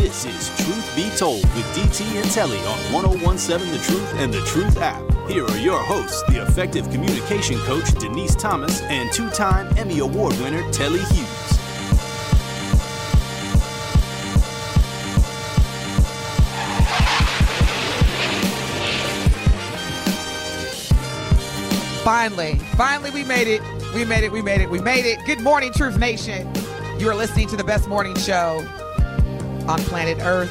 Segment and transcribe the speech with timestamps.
[0.00, 4.40] This is Truth Be Told with DT and Telly on 1017 The Truth and The
[4.46, 5.02] Truth app.
[5.28, 10.32] Here are your hosts, the effective communication coach Denise Thomas and two time Emmy Award
[10.40, 11.58] winner Telly Hughes.
[22.02, 23.60] Finally, finally, we made it.
[23.94, 24.32] We made it.
[24.32, 24.70] We made it.
[24.70, 25.18] We made it.
[25.26, 26.50] Good morning, Truth Nation.
[26.98, 28.66] You are listening to the best morning show
[29.70, 30.50] on planet Earth.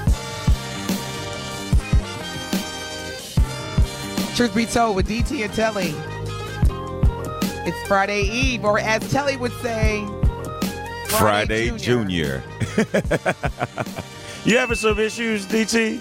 [4.38, 5.94] Truth be told, with DT and Telly,
[7.68, 10.06] it's Friday Eve, or as Telly would say,
[11.10, 12.42] Friday Junior.
[14.46, 16.00] you having some issues, DT?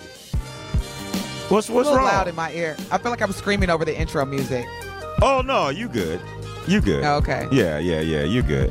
[1.50, 2.04] What's what's wrong?
[2.04, 2.76] loud in my ear.
[2.92, 4.64] I feel like I'm screaming over the intro music.
[5.22, 6.20] Oh no, you good.
[6.68, 7.02] You good.
[7.02, 7.48] Oh, okay.
[7.50, 8.22] Yeah, yeah, yeah.
[8.22, 8.70] You good.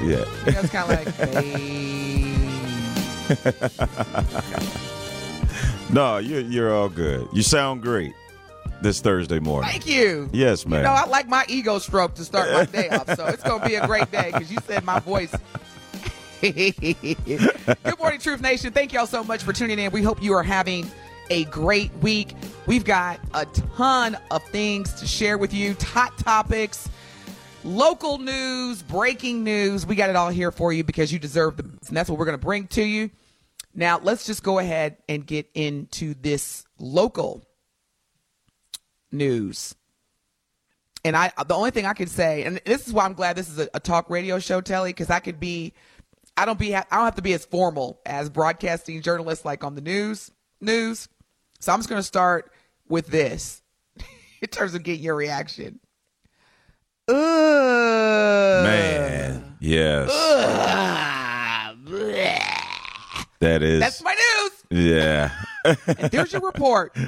[0.00, 1.96] You know, it's kind of like, hey.
[5.92, 7.28] no, you're you're all good.
[7.32, 8.12] You sound great
[8.80, 9.70] this Thursday morning.
[9.70, 10.28] Thank you.
[10.32, 10.80] Yes, man.
[10.80, 13.60] You know, I like my ego stroke to start my day off, so it's going
[13.60, 15.34] to be a great day because you said my voice.
[16.40, 18.72] Good morning, Truth Nation.
[18.72, 19.90] Thank y'all so much for tuning in.
[19.90, 20.88] We hope you are having
[21.30, 22.34] a great week.
[22.66, 23.44] We've got a
[23.76, 26.88] ton of things to share with you, hot topics,
[27.64, 29.84] local news, breaking news.
[29.84, 32.26] We got it all here for you because you deserve the and that's what we're
[32.26, 33.10] going to bring to you.
[33.78, 37.46] Now, let's just go ahead and get into this local
[39.12, 39.72] news.
[41.04, 43.48] And I, the only thing I could say, and this is why I'm glad this
[43.48, 45.74] is a, a talk radio show, Telly, because I could be,
[46.36, 49.76] I don't be, I don't have to be as formal as broadcasting journalists like on
[49.76, 51.08] the news, news.
[51.60, 52.50] So I'm just going to start
[52.88, 53.62] with this
[54.42, 55.78] in terms of getting your reaction.
[57.06, 57.14] Ugh.
[58.64, 60.10] Man, yes.
[60.12, 60.48] Ugh.
[63.40, 64.84] That is That's my news.
[64.84, 65.30] Yeah.
[65.64, 66.96] And there's your report.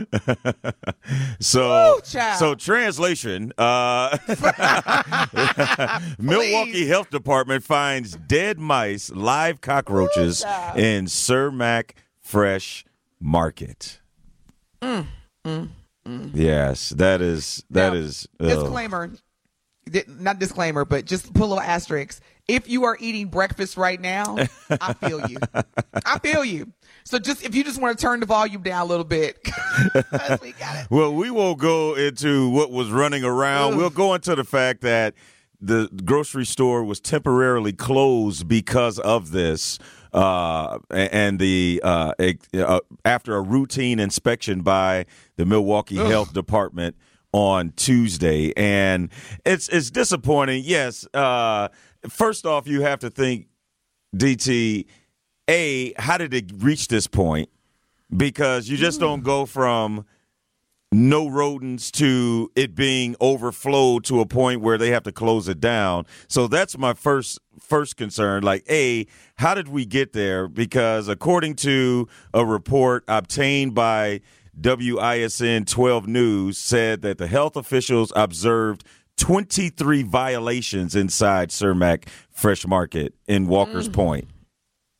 [1.40, 4.16] So Woo, so translation, uh
[6.18, 12.84] Milwaukee Health Department finds dead mice, live cockroaches Woo, in Cermak Fresh
[13.18, 14.00] Market.
[14.82, 15.06] mm
[16.06, 19.10] mm Yes, that is that Now, is disclaimer
[20.06, 24.36] not disclaimer but just put a little asterisk if you are eating breakfast right now
[24.80, 25.38] i feel you
[26.04, 26.72] i feel you
[27.04, 29.38] so just if you just want to turn the volume down a little bit,
[30.42, 33.72] we got it Well, we won't go into what was running around.
[33.72, 33.78] Ugh.
[33.78, 35.14] We'll go into the fact that
[35.60, 39.78] the grocery store was temporarily closed because of this.
[40.12, 42.12] Uh, and the uh,
[42.54, 45.06] uh, after a routine inspection by
[45.36, 46.96] the Milwaukee Health Department
[47.32, 49.08] on Tuesday, and
[49.44, 50.62] it's it's disappointing.
[50.64, 51.68] Yes, uh,
[52.08, 53.46] first off, you have to think,
[54.16, 54.86] DT,
[55.48, 57.48] a how did it reach this point?
[58.14, 59.26] Because you just don't hmm.
[59.26, 60.04] go from
[60.92, 65.60] no rodents to it being overflowed to a point where they have to close it
[65.60, 66.04] down.
[66.26, 68.42] So that's my first first concern.
[68.42, 69.06] Like, a
[69.36, 70.48] how did we get there?
[70.48, 74.20] Because according to a report obtained by
[74.60, 78.84] WISN 12 News, said that the health officials observed
[79.20, 84.26] 23 violations inside Cermak Fresh Market in Walker's Point.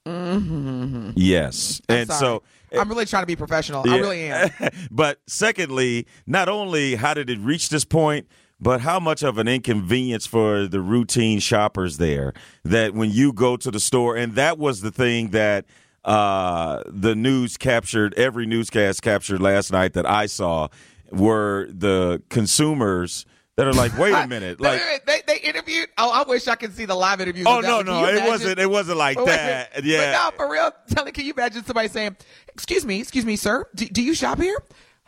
[0.07, 2.21] Yes, I'm and sorry.
[2.21, 2.43] so
[2.79, 3.83] i'm really trying to be professional.
[3.89, 4.51] I really am.
[4.91, 8.29] But secondly, not only how did it reach this point,
[8.61, 12.35] but how much of an inconvenience for the routine shoppers there
[12.65, 15.65] that when you go to the store, and that was the thing that
[16.05, 20.69] uh, the news captured, every newscast captured last night that I saw,
[21.11, 23.25] were the consumers
[23.61, 24.81] that are like, wait a minute, Wait, like.
[24.81, 27.61] wait, wait, they, they interviewed oh i wish i could see the live interviews Oh
[27.61, 28.05] no no!
[28.05, 28.27] It imagine?
[28.27, 28.59] wasn't.
[28.59, 29.71] It wasn't like wait, that.
[29.75, 30.13] but- Yeah.
[30.13, 30.73] But no, for real.
[30.91, 32.17] Tell me, can you imagine somebody saying,
[32.49, 34.59] "Excuse me, excuse me, sir, do, do you shop here?"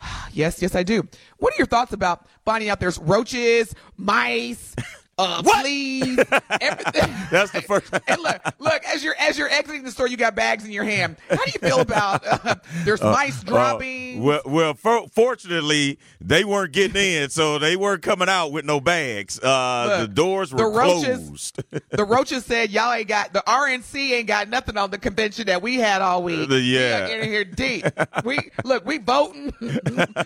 [0.33, 1.07] Yes, yes, I do.
[1.37, 4.75] What are your thoughts about finding out there's roaches, mice,
[5.17, 6.17] uh, fleas,
[6.61, 7.13] everything?
[7.31, 7.93] That's the first.
[8.07, 10.83] and look, look, as you're as you're exiting the store, you got bags in your
[10.83, 11.17] hand.
[11.29, 14.19] How do you feel about uh, there's mice dropping?
[14.19, 18.65] Uh, well, well for, fortunately, they weren't getting in, so they weren't coming out with
[18.65, 19.39] no bags.
[19.39, 21.63] Uh, Look, the doors were the roaches, closed.
[21.91, 25.61] the roaches said, "Y'all ain't got the RNC ain't got nothing on the convention that
[25.61, 26.49] we had all week.
[26.49, 27.07] The- We yeah.
[27.07, 27.85] get in here deep.
[28.23, 29.53] we look, we voting.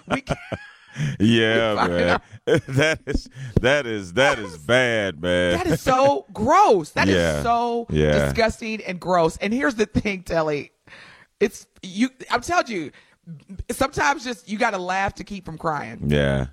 [0.07, 0.23] we
[1.19, 2.21] yeah, man.
[2.67, 3.29] that is
[3.61, 5.53] that is that is bad, man.
[5.57, 6.91] that is so gross.
[6.91, 7.43] That is Yeah.
[7.43, 8.25] so Yeah.
[8.25, 9.37] disgusting and gross.
[9.37, 10.71] And here's the thing, Telly,
[11.39, 12.09] it's you.
[12.31, 12.91] I'm telling you,
[13.71, 16.09] sometimes just you got to laugh to keep from crying.
[16.09, 16.47] yeah.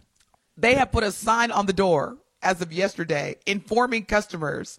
[0.57, 4.79] They have put a sign on the door as of yesterday informing customers,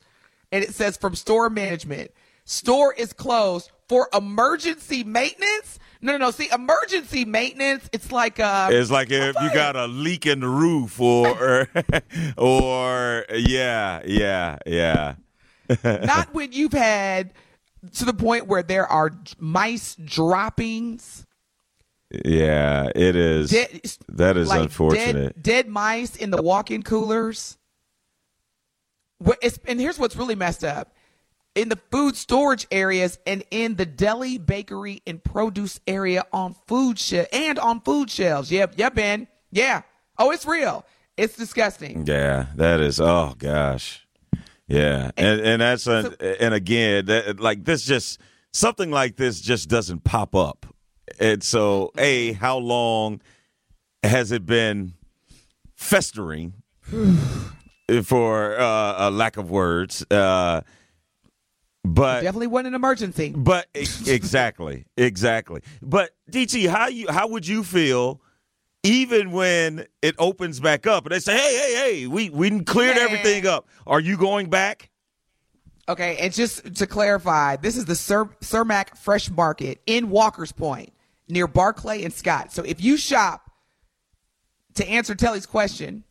[0.51, 2.11] and it says from store management,
[2.45, 5.79] store is closed for emergency maintenance.
[6.01, 6.31] No, no, no.
[6.31, 10.47] See, emergency maintenance, it's like uh It's like if you got a leak in the
[10.47, 11.67] roof, or
[12.37, 15.15] or yeah, yeah, yeah.
[15.83, 17.33] not when you've had
[17.93, 21.25] to the point where there are mice droppings.
[22.23, 23.49] Yeah, it is.
[23.49, 25.35] Dead, that is like unfortunate.
[25.35, 27.57] Dead, dead mice in the walk-in coolers.
[29.67, 30.94] And here's what's really messed up:
[31.55, 36.99] in the food storage areas and in the deli, bakery, and produce area on food
[36.99, 38.51] shelf and on food shelves.
[38.51, 39.27] Yep, yep, Ben.
[39.51, 39.81] Yeah.
[40.17, 40.85] Oh, it's real.
[41.17, 42.05] It's disgusting.
[42.05, 42.99] Yeah, that is.
[42.99, 44.05] Oh gosh,
[44.67, 48.19] yeah, and and that's a, and again, that, like this, just
[48.51, 50.65] something like this just doesn't pop up.
[51.19, 53.21] And so, a how long
[54.03, 54.93] has it been
[55.75, 56.53] festering?
[58.03, 60.61] for uh, a lack of words, uh,
[61.85, 63.33] but Definitely wasn't an emergency.
[63.35, 65.61] but exactly, exactly.
[65.81, 68.21] But DT, how you how would you feel
[68.83, 72.95] even when it opens back up and they say, "Hey, hey, hey, we we cleared
[72.97, 73.05] Man.
[73.05, 73.67] everything up.
[73.87, 74.89] Are you going back?"
[75.87, 80.91] Okay, and just to clarify, this is the Sur- Cermak Fresh Market in Walker's Point
[81.29, 82.51] near Barclay and Scott.
[82.51, 83.51] So if you shop,
[84.75, 86.03] to answer Telly's question,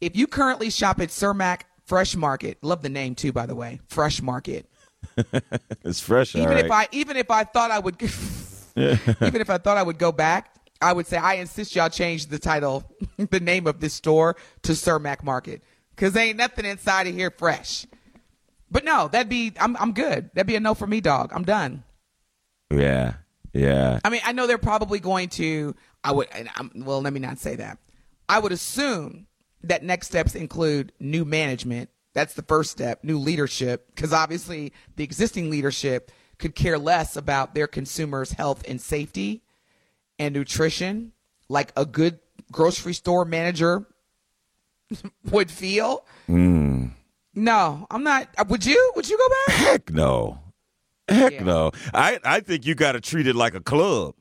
[0.00, 3.80] if you currently shop at Cermak Fresh Market, love the name too, by the way,
[3.88, 4.69] Fresh Market.
[5.84, 6.34] It's fresh.
[6.36, 6.70] Even if.
[6.70, 8.00] I even if I thought I would,
[8.76, 12.26] even if I thought I would go back, I would say I insist y'all change
[12.26, 12.84] the title,
[13.16, 15.62] the name of this store to Cermak Market,
[15.94, 17.86] because ain't nothing inside of here fresh.
[18.70, 20.30] But no, that'd be I'm I'm good.
[20.34, 21.32] That'd be a no for me, dog.
[21.34, 21.82] I'm done.
[22.70, 23.14] yeah,
[23.52, 25.74] yeah, I mean, I know they're probably going to.
[26.04, 26.28] I would.
[26.32, 27.78] And I'm, well, let me not say that.
[28.28, 29.26] I would assume
[29.64, 31.90] that next steps include new management.
[32.14, 33.04] That's the first step.
[33.04, 38.80] New leadership, because obviously the existing leadership could care less about their consumers' health and
[38.80, 39.42] safety
[40.18, 41.12] and nutrition,
[41.48, 42.18] like a good
[42.50, 43.86] grocery store manager
[45.30, 46.04] would feel.
[46.28, 46.90] Mm.
[47.34, 48.28] No, I'm not.
[48.48, 48.92] Would you?
[48.96, 49.56] Would you go back?
[49.56, 50.40] heck no,
[51.08, 51.44] heck Yeah.
[51.44, 51.70] no.
[51.94, 54.14] I I think you got to treat it like a club.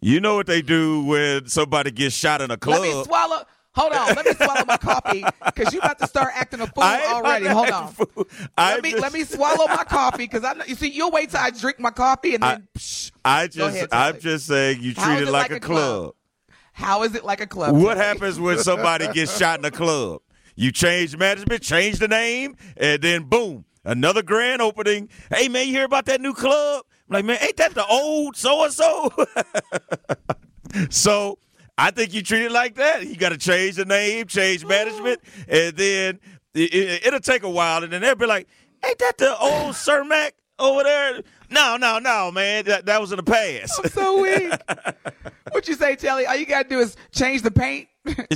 [0.00, 2.80] You know what they do when somebody gets shot in a club?
[2.80, 3.44] Let me swallow.
[3.74, 4.14] Hold on.
[4.14, 7.46] Let me swallow my coffee because you about to start acting a fool already.
[7.46, 7.92] Hold on.
[7.92, 8.26] fool.
[8.58, 11.30] Let me just- let me swallow my coffee because I know you see you'll wait
[11.30, 14.92] till I drink my coffee and then psh, I just ahead, I'm just saying you
[14.94, 16.02] treat it it like, like a club?
[16.02, 16.14] club.
[16.74, 17.74] how is it like a club?
[17.74, 18.06] What Terry?
[18.06, 20.20] happens when somebody gets shot in a club?
[20.54, 25.08] You change management, change the name, and then boom, another grand opening.
[25.34, 26.84] Hey man, you hear about that new club?
[27.08, 29.12] I'm like, man, ain't that the old so and so?
[30.90, 31.38] So
[31.82, 33.04] I think you treat it like that.
[33.04, 36.20] You got to change the name, change management, and then
[36.54, 38.46] it, it'll take a while, and then they'll be like,
[38.84, 41.22] ain't that the old Cermak over there?
[41.50, 43.80] No, no, no, man, that, that was in the past.
[43.82, 44.52] I'm so weak.
[45.50, 46.24] what you say, Telly?
[46.24, 47.88] All you gotta do is change the paint,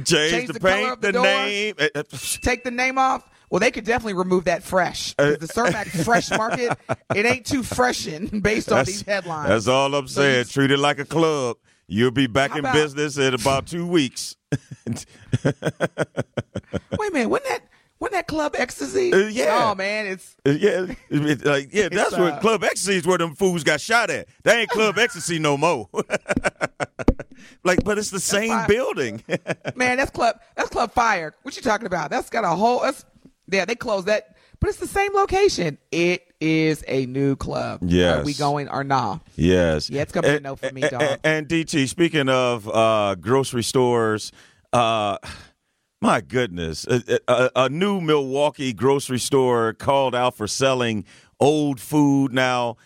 [0.05, 1.77] change, the, color paint, of the, door, name.
[1.79, 2.03] Uh, uh,
[2.43, 3.31] take the name off.
[3.49, 5.15] Well, they could definitely remove that fresh.
[5.15, 6.77] the Cermak Fresh Market,
[7.15, 9.51] it ain't too freshin' based on these headlines.
[9.51, 10.47] That's all I'm saying.
[10.47, 11.59] Treat it like a club.
[11.89, 14.37] You'll be back How in about- business in about two weeks.
[15.45, 15.55] Wait
[17.11, 17.61] a minute, wasn't that
[17.99, 19.13] wasn't that Club Ecstasy?
[19.13, 19.69] Uh, yeah.
[19.71, 23.35] Oh man, it's yeah, it- like yeah, that's uh, what Club Ecstasy is where them
[23.35, 24.27] fools got shot at.
[24.43, 25.89] They ain't Club Ecstasy no more.
[27.65, 28.69] like, but it's the same fine.
[28.69, 29.23] building.
[29.75, 31.35] man, that's Club that's Club Fire.
[31.43, 32.11] What you talking about?
[32.11, 32.81] That's got a whole.
[32.81, 33.05] That's,
[33.49, 35.79] yeah, they closed that, but it's the same location.
[35.91, 37.81] It is a new club.
[37.83, 38.19] Yes.
[38.21, 39.27] Are we going or not?
[39.37, 41.01] yes, Yeah, it's gonna be a And- no for me, dog.
[41.03, 44.33] And, and DT, speaking of uh, grocery stores,
[44.73, 45.19] uh,
[46.03, 51.05] my goodness, a, a, a new Milwaukee grocery store called out for selling
[51.41, 52.33] old food.
[52.35, 52.77] Now,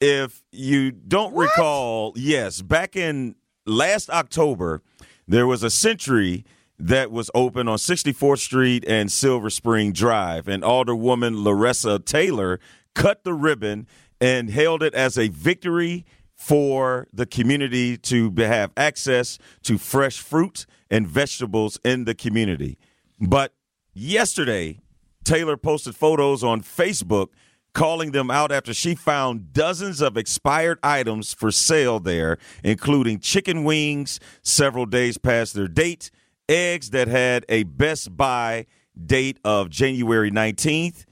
[0.00, 3.34] if you don't recall, yes, back in
[3.66, 4.80] last October,
[5.26, 6.44] there was a Sentry
[6.82, 12.58] that was open on 64th Street and Silver Spring Drive, and Alderwoman Larresa Taylor
[12.94, 13.86] cut the ribbon
[14.20, 20.66] and hailed it as a victory for the community to have access to fresh fruit
[20.90, 22.78] and vegetables in the community.
[23.20, 23.54] But
[23.94, 24.80] yesterday,
[25.22, 27.28] Taylor posted photos on Facebook
[27.74, 33.62] calling them out after she found dozens of expired items for sale there, including chicken
[33.62, 36.10] wings several days past their date,
[36.52, 38.66] eggs that had a best by
[39.06, 41.04] date of January 19th,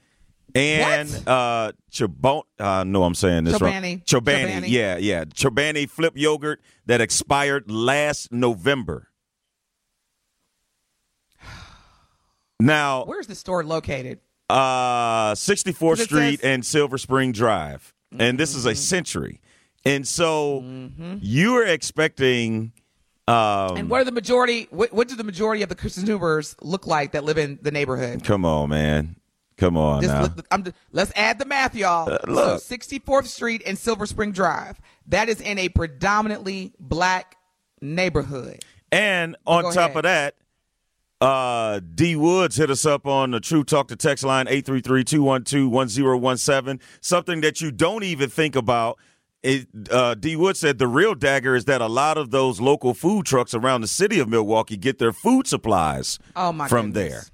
[0.53, 1.27] and What?
[1.27, 3.71] uh Chobani, uh no I'm saying this wrong.
[3.73, 4.05] Chobani.
[4.05, 4.61] Chobani.
[4.61, 4.63] Chobani.
[4.67, 5.23] Yeah, yeah.
[5.25, 9.07] Chobani flip yogurt that expired last November.
[12.59, 14.19] Now, Where's the store located?
[14.49, 17.93] uh 64th It says- Street and Silver Spring Drive.
[18.19, 19.39] And this is a Sentry.
[19.85, 20.63] And so
[21.21, 22.73] you're expecting
[23.31, 24.67] um And what are the majority?
[24.69, 28.23] What, what do the majority of the consumers look like that live in the neighborhood?
[28.23, 29.15] come on, man.
[29.57, 30.27] Come on now.
[30.27, 32.11] just- let's add the math, y'all.
[32.11, 32.61] Uh, look.
[32.61, 34.79] So 64th Street and Silver Spring Drive.
[35.07, 37.37] That is in a predominantly black
[37.79, 38.63] neighborhood.
[38.91, 39.97] And on Go top ahead.
[39.97, 40.35] of that,
[41.21, 46.79] uh, D Woods hit us up on the True Talk to Text line 833-212-1017.
[46.99, 48.97] Something that you don't even think about.
[49.43, 52.93] It, uh, D Wood said the real dagger is that a lot of those local
[52.93, 57.31] food trucks around the city of Milwaukee get their food supplies Oh my from goodness.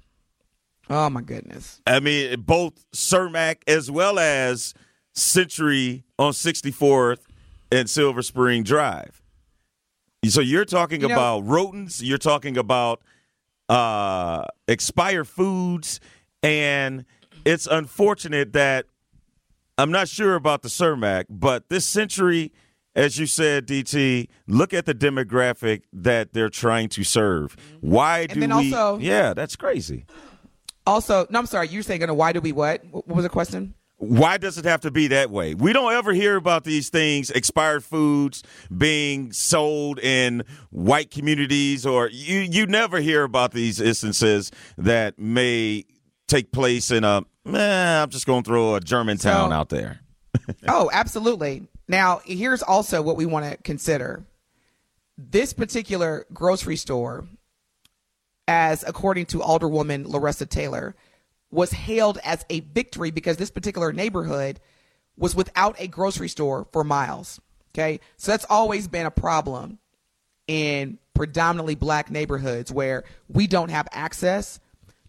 [0.88, 0.96] there.
[0.98, 1.82] Oh my goodness.
[1.86, 4.72] I mean, both Cermak as well as
[5.14, 7.18] Sentry on 64th
[7.70, 9.20] and Silver Spring Drive.
[10.26, 13.02] So you're talking You know- about rodents, you're talking about
[13.68, 16.00] uh, expired foods,
[16.42, 17.04] and
[17.44, 18.86] it's unfortunate that
[19.78, 22.52] I'm not sure about the Cermak, but this Sentry,
[22.96, 27.56] as you said, DT, look at the demographic that they're trying to serve.
[27.56, 27.90] Mm-hmm.
[27.90, 28.74] Why do then we?
[28.74, 30.04] also- yeah, that's crazy.
[30.84, 31.68] Also, no, I'm sorry.
[31.68, 32.82] You're saying, why do we what?
[32.90, 33.74] What was the question?
[33.98, 35.54] Why does it have to be that way?
[35.54, 38.42] We don't ever hear about these things, expired foods
[38.76, 45.84] being sold in white communities, or you you never hear about these instances that may
[46.26, 47.22] take place in a.
[47.54, 50.00] Eh, I'm just going to throw a Germantown So- out there.
[50.68, 51.66] oh, absolutely.
[51.88, 54.24] Now, here's also what we want to consider.
[55.16, 57.26] This particular grocery store,
[58.46, 60.94] as according to Alderwoman Larresa Taylor,
[61.50, 64.60] was hailed as a victory because this particular neighborhood
[65.16, 67.40] was without a grocery store for miles.
[67.74, 68.00] Okay.
[68.16, 69.78] So that's always been a problem
[70.46, 74.60] in predominantly black neighborhoods where we don't have access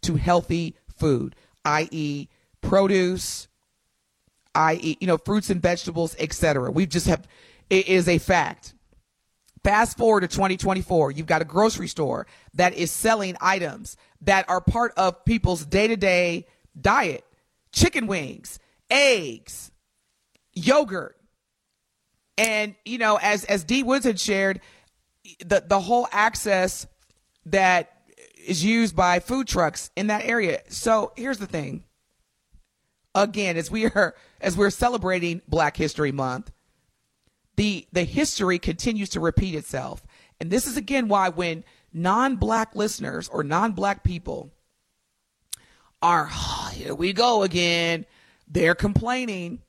[0.02, 1.36] to healthy food,
[1.66, 2.28] i.e.,
[2.62, 3.48] produce,
[4.56, 6.72] i.e., you know, fruits and vegetables, etc.
[6.72, 7.28] We just have
[7.70, 8.74] it is a fact.
[9.64, 14.62] Fast forward to 2024, you've got a grocery store that is selling items that are
[14.62, 16.48] part of people's day-to-day
[16.80, 17.26] diet.
[17.72, 18.58] Chicken wings,
[18.90, 19.72] eggs,
[20.54, 21.18] yogurt.
[22.38, 24.62] And you know, as as D Woods had shared,
[25.46, 26.88] the the whole access
[27.48, 27.99] that
[28.50, 30.62] is used by food trucks in that area.
[30.70, 31.84] So here's the thing.
[33.14, 36.52] Again, as we are as we're celebrating Black History Month,
[37.56, 40.06] the the history continues to repeat itself.
[40.40, 41.64] And this is again why when
[41.94, 44.52] non-black listeners or non-black people
[46.02, 48.06] are "Oh, here we go again,
[48.48, 49.62] they're complaining.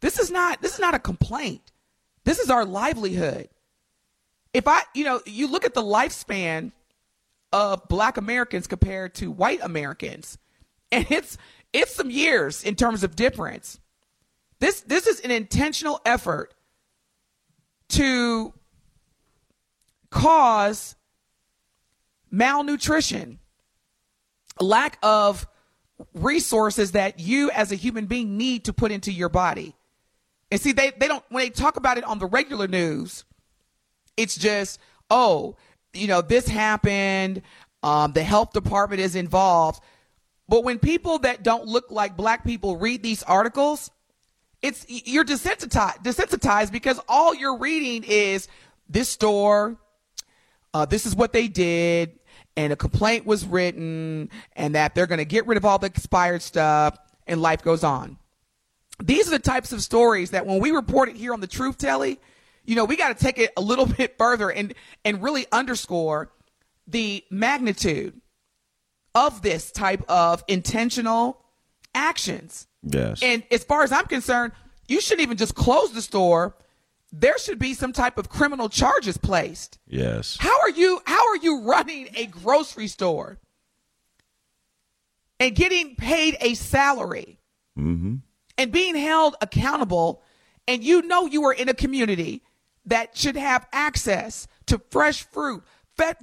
[0.00, 1.72] This is not this is not a complaint.
[2.24, 3.48] This is our livelihood.
[4.52, 6.72] If I, you know, you look at the lifespan
[7.52, 10.38] of black Americans compared to white Americans,
[10.92, 11.36] and it's
[11.72, 13.80] it's some years in terms of difference.
[14.60, 16.54] This this is an intentional effort
[17.90, 18.52] to
[20.10, 20.96] cause
[22.30, 23.38] malnutrition,
[24.60, 25.46] lack of
[26.14, 29.74] resources that you as a human being need to put into your body.
[30.50, 33.24] And see, they, they don't, when they talk about it on the regular news,
[34.16, 34.78] it's just,
[35.10, 35.56] oh,
[35.98, 37.42] you know, this happened,
[37.82, 39.82] um, the health department is involved.
[40.48, 43.90] But when people that don't look like black people read these articles,
[44.62, 48.48] it's you're desensitized desensitized because all you're reading is
[48.88, 49.76] this store
[50.74, 52.18] uh, this is what they did
[52.56, 55.86] and a complaint was written and that they're going to get rid of all the
[55.86, 58.18] expired stuff and life goes on
[59.00, 61.78] these are the types of stories that when we report it here on the truth
[61.78, 62.18] telly
[62.68, 66.30] you know we got to take it a little bit further and and really underscore
[66.86, 68.20] the magnitude
[69.14, 71.42] of this type of intentional
[71.94, 73.22] actions Yes.
[73.22, 74.52] and as far as I'm concerned,
[74.86, 76.54] you shouldn't even just close the store
[77.10, 79.78] there should be some type of criminal charges placed.
[79.86, 80.36] Yes.
[80.38, 83.38] How are you how are you running a grocery store
[85.40, 87.36] and getting paid a salary
[87.78, 88.16] Mm-hmm.
[88.58, 90.20] and being held accountable
[90.66, 92.42] and you know you are in a community
[92.88, 95.62] that should have access to fresh fruit,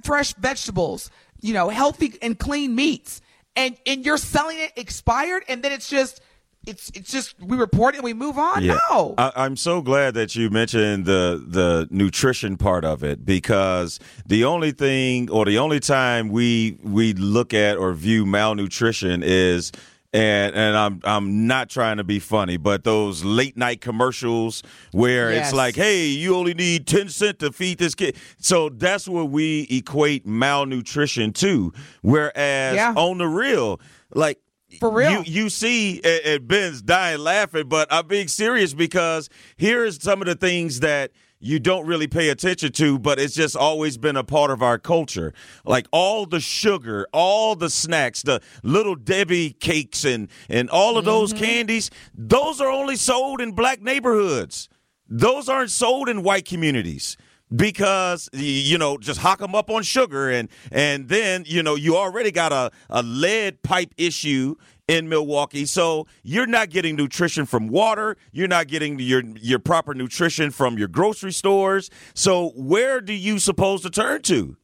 [0.04, 3.20] fresh vegetables, you know, healthy and clean meats
[3.56, 6.20] and and you're selling it expired and then it's just
[6.66, 8.66] it's it's just we report it and we move on.
[8.66, 9.14] No.
[9.16, 14.44] I, I'm so glad that you mentioned the the nutrition part of it because the
[14.44, 19.72] only thing or the only time we we look at or view malnutrition is
[20.12, 25.32] and and I'm I'm not trying to be funny, but those late night commercials where
[25.32, 25.48] Yes.
[25.48, 28.16] it's like, hey, you only need ten cent to feed this kid.
[28.38, 31.72] So that's what we equate malnutrition to.
[32.02, 32.94] Whereas Yeah.
[32.96, 33.80] on the real,
[34.14, 34.38] like
[34.80, 35.10] For real.
[35.10, 40.26] you you see, and, Ben's dying laughing, but I'm being serious because here's some of
[40.26, 41.10] the things that
[41.46, 44.78] you don't really pay attention to, but it's just always been a part of our
[44.78, 45.32] culture.
[45.64, 51.04] Like all the sugar, all the snacks, the little Debbie cakes, and and all of
[51.04, 51.44] those mm-hmm.
[51.44, 51.90] candies.
[52.14, 54.68] Those are only sold in black neighborhoods.
[55.08, 57.16] Those aren't sold in white communities
[57.54, 61.96] because you know just hock them up on sugar and and then you know you
[61.96, 64.56] already got a, a lead pipe issue
[64.88, 69.94] in Milwaukee so you're not getting nutrition from water you're not getting your your proper
[69.94, 74.56] nutrition from your grocery stores so where do you supposed to turn to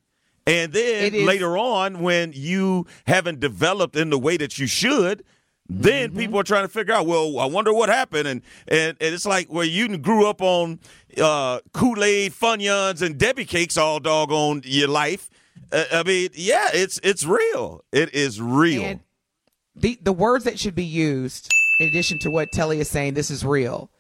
[0.46, 5.24] and then later on when you haven't developed in the way that you should
[5.68, 6.18] then Mm-hmm.
[6.18, 9.24] people are trying to figure out, well, I wonder what happened, and and, and it's
[9.24, 10.80] like, well, you grew up on
[11.16, 15.30] uh, Kool Aid, Funyuns, and Debbie cakes all doggone your life.
[15.70, 17.84] Uh, I mean, yeah, it's it's real.
[17.92, 18.82] It is real.
[18.82, 19.00] And
[19.74, 21.50] the the words that should be used,
[21.80, 23.90] in addition to what Telly is saying, this is real.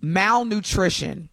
[0.00, 1.28] Malnutrition.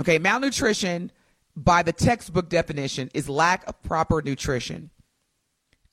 [0.00, 1.12] Okay, malnutrition
[1.56, 4.90] by the textbook definition is lack of proper nutrition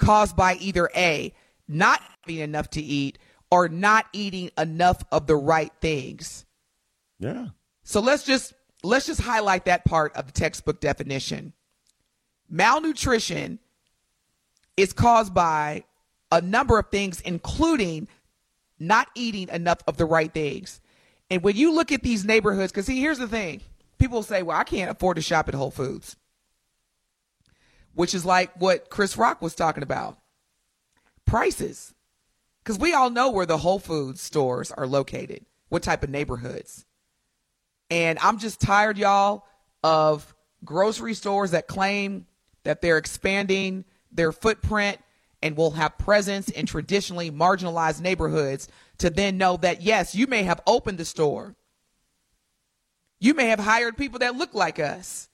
[0.02, 1.34] caused by either A,
[1.68, 3.20] not having enough to eat,
[3.52, 6.46] or not eating enough of the right things.
[7.20, 7.50] yeah,
[7.84, 11.54] So let's just let's just highlight that part of the textbook definition.
[12.50, 13.60] Malnutrition
[14.76, 15.84] is caused by
[16.32, 18.08] a number of things including
[18.80, 20.82] not eating enough of the right things.
[21.30, 23.62] And when you look at these neighborhoods cuz see here's the thing.
[24.00, 26.16] People say, "Well, I can't afford to shop at Whole Foods."
[27.94, 30.18] Which is like what Chris Rock was talking about.
[31.26, 31.94] Prices.
[32.64, 36.86] Cuz we all know where the Whole Foods stores are located, what type of neighborhoods.
[37.90, 39.46] And I'm just tired, y'all,
[39.84, 42.26] of grocery stores that claim
[42.64, 45.00] that they're expanding their footprint
[45.42, 48.68] and will have presence in traditionally marginalized neighborhoods
[49.00, 51.56] to then know that, yes, you may have opened the store.
[53.20, 55.30] You may have hired people that look like us.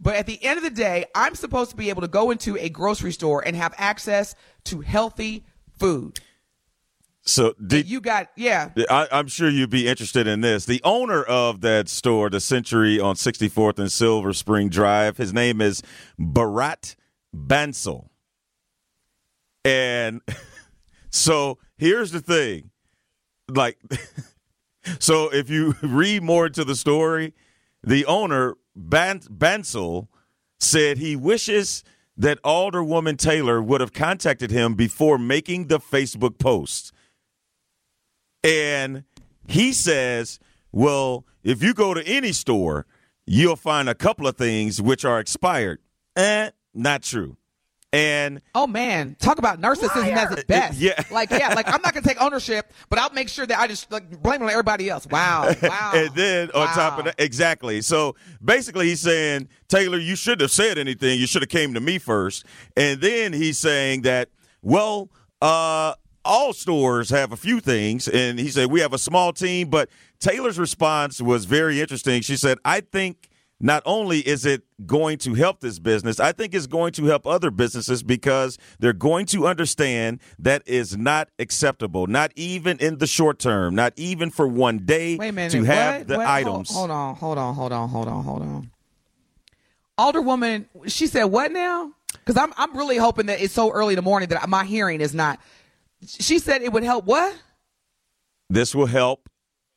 [0.00, 2.56] But at the end of the day, I'm supposed to be able to go into
[2.56, 4.34] a grocery store and have access
[4.64, 5.44] to healthy
[5.78, 6.20] food.
[7.22, 8.70] so did You got, yeah.
[8.88, 10.64] I, I'm sure you'd be interested in this.
[10.64, 15.60] The owner of that store, the Sentry on 64th and Silver Spring Drive, his name
[15.60, 15.82] is
[16.18, 16.96] Bharat
[17.34, 18.09] Bansal.
[19.64, 20.20] And
[21.10, 22.70] so here's the thing.
[23.48, 23.78] Like,
[24.98, 27.34] so if you read more into the story,
[27.82, 30.08] the owner, Ban- Bansal,
[30.58, 31.82] said he wishes
[32.16, 36.92] that Alderwoman Taylor would have contacted him before making the Facebook post.
[38.44, 39.04] And
[39.46, 40.38] he says,
[40.70, 42.86] well, if you go to any store,
[43.26, 45.78] you'll find a couple of things which are expired.
[46.14, 47.36] Eh, not true.
[47.92, 50.78] And Oh man, talk about narcissism at its best.
[50.78, 51.02] Yeah.
[51.10, 53.90] like yeah, like I'm not gonna take ownership, but I'll make sure that I just
[53.90, 55.08] like blame it on everybody else.
[55.08, 55.92] Wow, wow.
[55.94, 57.80] and then on top of that, exactly.
[57.80, 61.18] So basically, he's saying, Taylor, you shouldn't have said anything.
[61.18, 62.44] You should have came to me first.
[62.76, 64.28] And then he's saying that,
[64.62, 65.10] well,
[65.42, 69.68] uh, all stores have a few things, and he said we have a small team.
[69.68, 69.88] But
[70.20, 72.22] Taylor's response was very interesting.
[72.22, 73.29] She said, I think.
[73.62, 77.26] Not only is it going to help this business, I think it's going to help
[77.26, 83.06] other businesses because they're going to understand that is not acceptable, not even in the
[83.06, 85.52] short term, not even for one day Wait a minute.
[85.52, 86.08] to have what?
[86.08, 86.26] the What?
[86.26, 86.74] items.
[86.74, 88.70] Hold, hold on, hold on, hold on, hold on, hold on.
[89.98, 91.92] Alderwoman, she said what now?
[92.14, 95.02] Because I'm I'm really hoping that it's so early in the morning that my hearing
[95.02, 95.38] is not.
[96.06, 97.34] She said it would help what?
[98.48, 99.28] This will help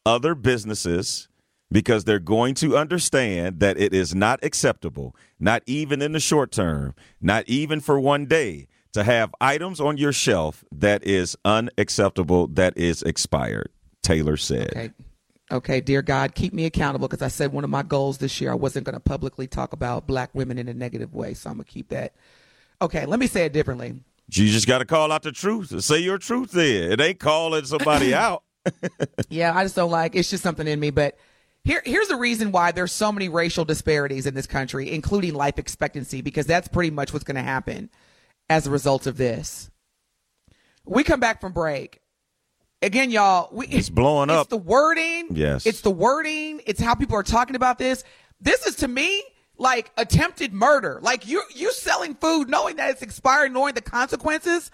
[0.06, 1.28] other businesses
[1.74, 6.52] because they're going to understand that it is not acceptable, not even in the short
[6.52, 12.48] term, not even for one day, to have items on your shelf that is unacceptable,
[12.48, 13.70] that is expired.
[14.04, 14.70] Taylor said.
[14.70, 14.92] Okay.
[15.52, 18.52] Okay, dear God, keep me accountable because I said one of my goals this year
[18.52, 21.34] I wasn't going to publicly talk about black women in a negative way.
[21.34, 22.14] So I'm going to keep that.
[22.82, 23.96] Okay, let me say it differently.
[24.32, 25.84] You just got to call out the truth.
[25.84, 26.92] Say your truth there.
[26.92, 28.44] It ain't calling somebody out.
[29.30, 30.90] yeah, I just don't like it's just something in me.
[30.90, 31.18] But
[31.64, 35.58] here, here's the reason why there's so many racial disparities in this country, including life
[35.58, 37.90] expectancy, because that's pretty much what's going to happen
[38.50, 39.70] as a result of this.
[40.86, 42.04] We come back from break
[42.84, 44.42] again, y'all, we, it's blowing it's up.
[44.46, 45.28] It's the wording.
[45.32, 45.66] Yes.
[45.66, 46.62] It's the wording.
[46.66, 48.04] It's how people are talking about this.
[48.40, 49.24] This is to me
[49.58, 51.00] like attempted murder.
[51.02, 54.70] Like you you selling food knowing that it's expired, knowing the consequences.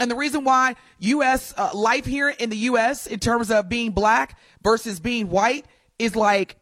[0.00, 1.54] And the reason why U.S.
[1.56, 3.06] Uh, life here in the U.S.
[3.06, 5.66] in terms of being black versus being white
[5.98, 6.56] is like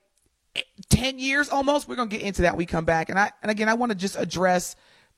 [0.90, 1.88] 10 years almost.
[1.88, 3.08] We're going to get into that when we come back.
[3.08, 4.76] And I, and again, I want to just address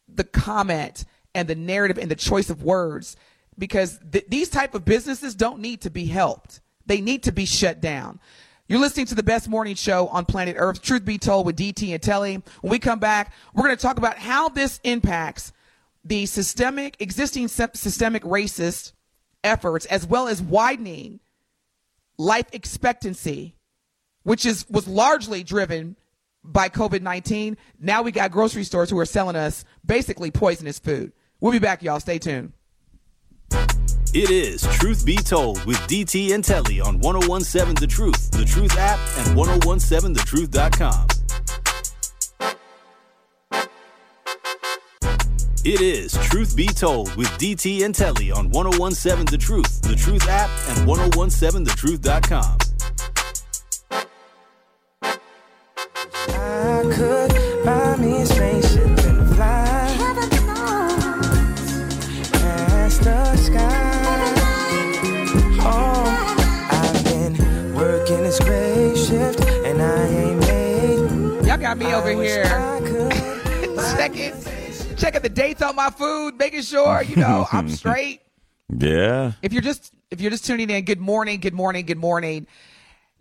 [0.08, 3.16] the comment and the narrative and the choice of words
[3.58, 6.60] because th- these type of businesses don't need to be helped.
[6.86, 8.20] They need to be shut down.
[8.68, 11.92] You're listening to the best morning show on planet Earth, Truth Be Told with DT
[11.92, 12.42] and Telly.
[12.62, 15.52] When we come back, we're going to talk about how this impacts
[16.02, 18.92] the systemic, existing systemic racist
[19.42, 21.20] efforts, as well as widening
[22.16, 23.53] life expectancy,
[24.24, 25.96] which is was largely driven
[26.42, 27.56] by COVID-19.
[27.80, 31.12] Now we got grocery stores who are selling us basically poisonous food.
[31.40, 32.00] We'll be back, y'all.
[32.00, 32.52] Stay tuned.
[34.16, 38.76] It is Truth Be Told with DT and Telly on 1017 The Truth, The Truth
[38.78, 41.08] app, and 1017thetruth.com.
[45.64, 50.28] It is Truth Be Told with DT and Telly on 1017 The Truth, The Truth
[50.28, 52.73] app, and 1017thetruth.com.
[71.94, 72.42] over here
[73.96, 74.34] checking
[74.96, 78.20] checking the dates on my food, making sure you know I'm straight.
[78.76, 79.32] Yeah.
[79.42, 82.48] If you're just if you're just tuning in, good morning, good morning, good morning.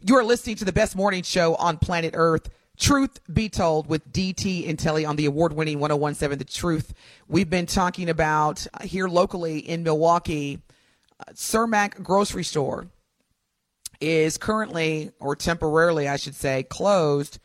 [0.01, 2.49] You are listening to the best morning show on planet Earth.
[2.75, 6.95] Truth be told with DT and Telly on the award winning 1017 The Truth.
[7.27, 10.59] We've been talking about uh, here locally in Milwaukee,
[11.19, 12.87] uh, Cermak grocery store
[14.01, 17.37] is currently or temporarily, I should say, closed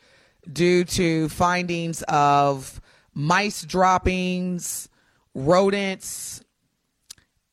[0.52, 2.80] due to findings of
[3.14, 4.88] mice droppings,
[5.34, 6.42] rodents,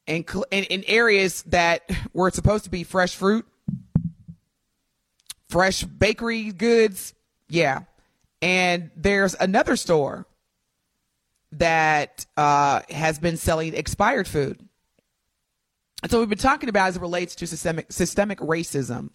[0.07, 3.45] and in, areas that were supposed to be fresh fruit,
[5.49, 7.13] fresh bakery goods.
[7.49, 7.81] Yeah.
[8.41, 10.27] And there's another store
[11.53, 14.59] that uh, has been selling expired food.
[16.03, 19.09] And so we've been talking about as it relates to systemic systemic racism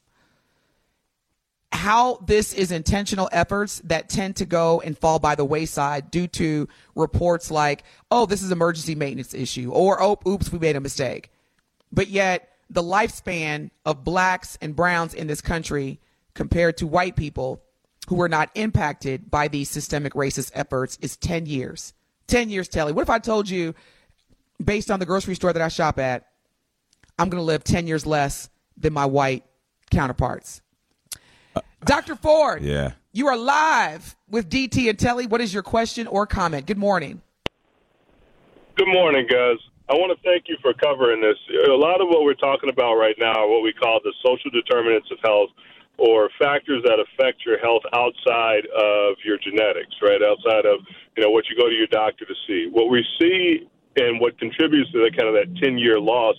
[1.72, 6.26] how this is intentional efforts that tend to go and fall by the wayside due
[6.26, 10.80] to reports like, oh, this is emergency maintenance issue, or oh, oops, we made a
[10.80, 11.30] mistake.
[11.92, 16.00] But yet, the lifespan of blacks and browns in this country
[16.34, 17.62] compared to white people
[18.08, 21.92] who were not impacted by these systemic racist efforts is 10 years.
[22.26, 22.92] 10 years, Telly.
[22.92, 23.74] What if I told you,
[24.62, 26.26] based on the grocery store that I shop at,
[27.18, 29.44] I'm going to live 10 years less than my white
[29.90, 30.62] counterparts?
[31.84, 32.14] Dr.
[32.16, 32.62] Ford.
[32.62, 32.92] Yeah.
[33.12, 35.26] You are live with DT and Telly.
[35.26, 36.66] What is your question or comment?
[36.66, 37.22] Good morning.
[38.76, 39.58] Good morning, guys.
[39.90, 41.36] I want to thank you for covering this.
[41.66, 44.50] A lot of what we're talking about right now are what we call the social
[44.50, 45.50] determinants of health
[45.98, 50.22] or factors that affect your health outside of your genetics, right?
[50.22, 50.86] Outside of,
[51.16, 52.68] you know, what you go to your doctor to see.
[52.70, 56.36] What we see and what contributes to that kind of that 10 year loss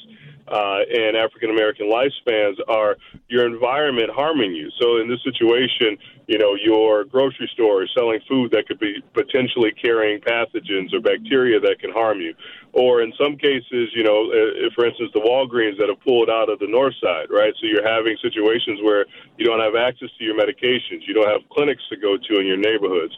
[0.52, 2.98] uh, and African American lifespans are
[3.30, 4.70] your environment harming you.
[4.80, 9.02] So in this situation, you know, your grocery store is selling food that could be
[9.14, 12.34] potentially carrying pathogens or bacteria that can harm you.
[12.74, 16.50] Or in some cases, you know, uh, for instance, the Walgreens that have pulled out
[16.50, 17.54] of the north side, right?
[17.60, 19.06] So you're having situations where
[19.38, 22.48] you don't have access to your medications, you don't have clinics to go to in
[22.48, 23.12] your neighborhoods.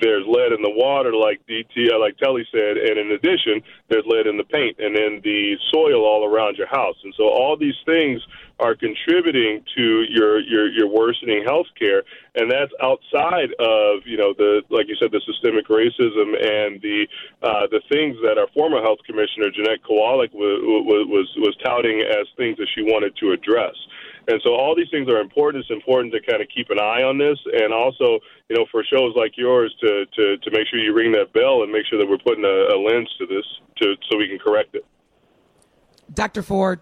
[0.00, 4.06] There's lead in the water, like DT, uh, like Telly said, and in addition, there's
[4.06, 6.96] lead in the paint and in the soil all around your house.
[7.02, 8.22] And so all these things
[8.60, 12.02] are contributing to your your your worsening health care,
[12.34, 17.06] and that's outside of you know the like you said the systemic racism and the
[17.42, 20.60] uh, the things that our former health commissioner Jeanette Kowalik was,
[21.08, 23.74] was was touting as things that she wanted to address.
[24.28, 25.64] And so all these things are important.
[25.64, 28.84] It's important to kind of keep an eye on this, and also, you know, for
[28.84, 31.98] shows like yours to to, to make sure you ring that bell and make sure
[31.98, 33.44] that we're putting a, a lens to this,
[33.78, 34.84] to so we can correct it.
[36.12, 36.42] Dr.
[36.42, 36.80] Ford,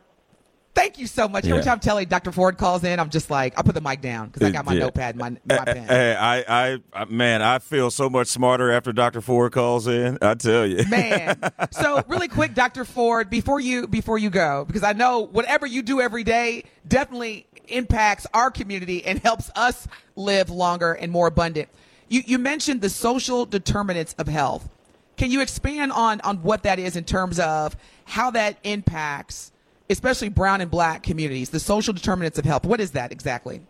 [0.78, 1.44] Thank you so much.
[1.44, 1.62] Every Yeah.
[1.64, 2.30] time Telly Dr.
[2.30, 4.74] Ford calls in, I'm just like, I put the mic down because I got my
[4.74, 4.80] Yeah.
[4.84, 5.88] notepad, my, my pen.
[5.88, 6.36] Hey, I,
[6.74, 9.20] I, I, man, I feel so much smarter after Dr.
[9.20, 10.18] Ford calls in.
[10.22, 10.84] I tell you.
[10.88, 11.40] Man.
[11.72, 12.84] So really quick, Dr.
[12.84, 17.46] Ford, before you before you go, because I know whatever you do every day definitely
[17.68, 19.86] impacts our community and helps us
[20.16, 21.68] live longer and more abundant.
[22.08, 24.68] You you mentioned the social determinants of health.
[25.16, 29.52] Can you expand on on what that is in terms of how that impacts
[29.90, 32.64] especially brown and black communities, the social determinants of health?
[32.64, 33.62] What is that exactly?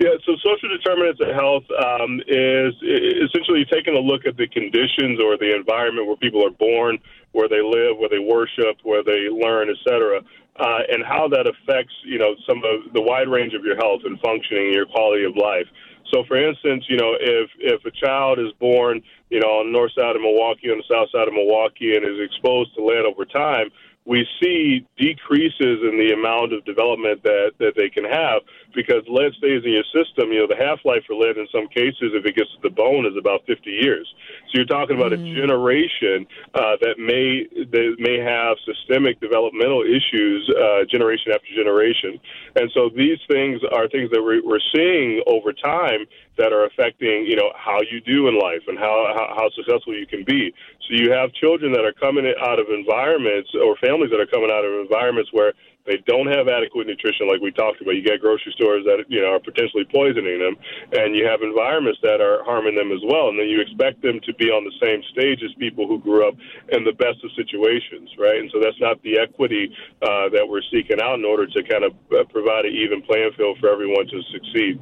[0.00, 2.74] Yeah, so social determinants of health um, is
[3.22, 6.98] essentially taking a look at the conditions or the environment where people are born,
[7.30, 10.18] where they live, where they worship, where they learn, et cetera,
[10.58, 14.00] uh, and how that affects, you know, some of the wide range of your health
[14.04, 15.70] and functioning your quality of life.
[16.12, 19.72] So, for instance, you know, if if a child is born, you know, on the
[19.72, 23.06] north side of Milwaukee, on the south side of Milwaukee, and is exposed to lead
[23.06, 23.70] over time,
[24.04, 28.42] we see decreases in the amount of development that, that they can have
[28.74, 30.32] because lead stays in your system.
[30.32, 32.74] You know, the half life for lead in some cases, if it gets to the
[32.74, 34.08] bone, is about 50 years.
[34.50, 40.50] So you're talking about a generation uh, that may that may have systemic developmental issues
[40.50, 42.18] uh, generation after generation.
[42.56, 47.26] And so these things are things that we're, we're seeing over time that are affecting,
[47.28, 50.52] you know, how you do in life and how, how, how successful you can be.
[50.88, 54.50] So you have children that are coming out of environments or families that are coming
[54.50, 55.52] out of environments where
[55.84, 57.98] they don't have adequate nutrition, like we talked about.
[57.98, 60.54] You get grocery stores that you know are potentially poisoning them,
[60.94, 63.28] and you have environments that are harming them as well.
[63.28, 66.26] And then you expect them to be on the same stage as people who grew
[66.26, 66.38] up
[66.70, 68.38] in the best of situations, right?
[68.38, 71.82] And so that's not the equity uh, that we're seeking out in order to kind
[71.82, 74.78] of uh, provide an even playing field for everyone to succeed.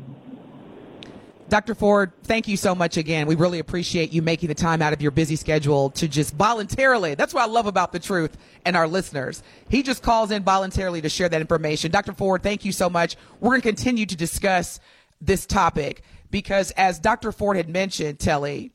[1.50, 1.74] Dr.
[1.74, 3.26] Ford, thank you so much again.
[3.26, 7.14] We really appreciate you making the time out of your busy schedule to just voluntarily.
[7.14, 9.42] That's what I love about the truth and our listeners.
[9.68, 11.90] He just calls in voluntarily to share that information.
[11.90, 12.12] Dr.
[12.12, 13.16] Ford, thank you so much.
[13.40, 14.80] We're going to continue to discuss
[15.20, 17.32] this topic because as Dr.
[17.32, 18.72] Ford had mentioned, Telly,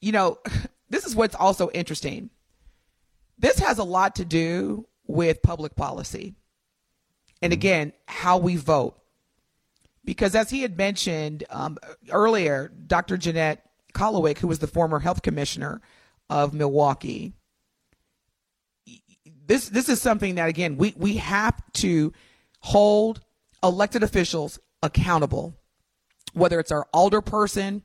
[0.00, 0.38] you know,
[0.88, 2.30] this is what's also interesting.
[3.38, 6.34] This has a lot to do with public policy.
[7.42, 7.58] And mm-hmm.
[7.58, 8.98] again, how we vote
[10.04, 11.78] because as he had mentioned um,
[12.10, 13.16] earlier, Dr.
[13.16, 13.64] Jeanette
[13.94, 15.80] Kolowick, who was the former health commissioner
[16.28, 17.32] of Milwaukee,
[19.46, 22.12] this this is something that again we we have to
[22.60, 23.20] hold
[23.62, 25.54] elected officials accountable,
[26.32, 27.82] whether it's our alder person,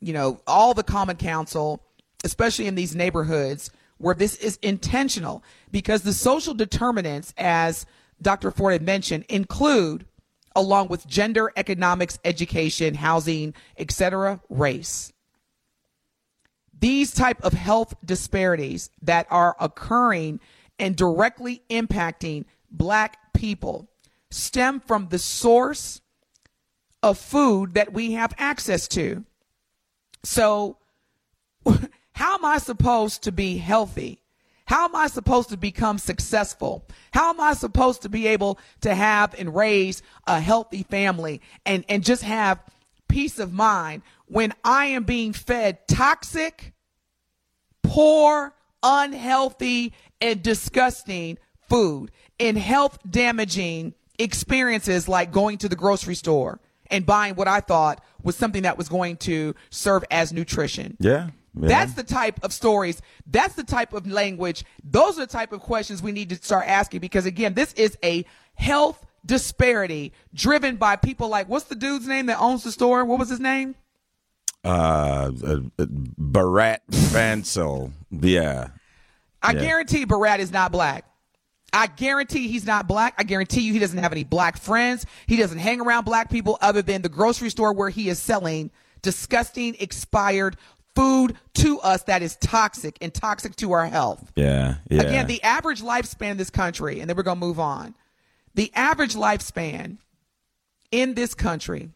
[0.00, 1.82] you know, all the common council,
[2.24, 7.86] especially in these neighborhoods where this is intentional, because the social determinants, as
[8.20, 8.50] Dr.
[8.50, 10.04] Ford had mentioned, include
[10.56, 15.12] along with gender, economics, education, housing, etc., race.
[16.78, 20.40] These type of health disparities that are occurring
[20.78, 23.88] and directly impacting black people
[24.30, 26.00] stem from the source
[27.02, 29.24] of food that we have access to.
[30.24, 30.78] So,
[32.12, 34.20] how am I supposed to be healthy?
[34.66, 36.84] How am I supposed to become successful?
[37.12, 41.84] How am I supposed to be able to have and raise a healthy family and,
[41.88, 42.60] and just have
[43.08, 46.74] peace of mind when I am being fed toxic,
[47.82, 56.60] poor, unhealthy, and disgusting food and health damaging experiences like going to the grocery store
[56.90, 60.96] and buying what I thought was something that was going to serve as nutrition.
[60.98, 61.30] Yeah.
[61.58, 61.68] Yeah.
[61.68, 63.00] That's the type of stories.
[63.26, 64.64] That's the type of language.
[64.84, 67.96] Those are the type of questions we need to start asking because again, this is
[68.04, 73.04] a health disparity driven by people like what's the dude's name that owns the store?
[73.04, 73.74] What was his name?
[74.64, 77.92] uh, uh, uh, Bharat Vansel.
[78.10, 78.68] Yeah.
[79.42, 79.60] I Yeah.
[79.60, 81.04] guarantee Bharat is not black.
[81.72, 83.14] I guarantee he's not black.
[83.18, 85.06] I guarantee you he doesn't have any black friends.
[85.26, 88.70] He doesn't hang around black people other than the grocery store where he is selling
[89.02, 90.56] disgusting, expired
[90.96, 94.32] food to us that is toxic and toxic to our health.
[94.34, 94.76] Yeah.
[94.88, 95.02] Yeah.
[95.02, 97.94] Again, the average lifespan in this country, and then we're going to move on.
[98.54, 99.98] The average lifespan
[100.90, 101.90] in this country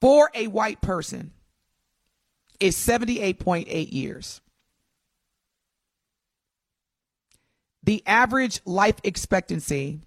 [0.00, 1.32] for a white person
[2.60, 4.40] is 78.8 years.
[7.82, 10.00] The average life expectancy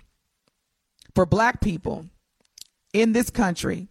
[1.13, 2.06] for black people
[2.93, 3.89] in this country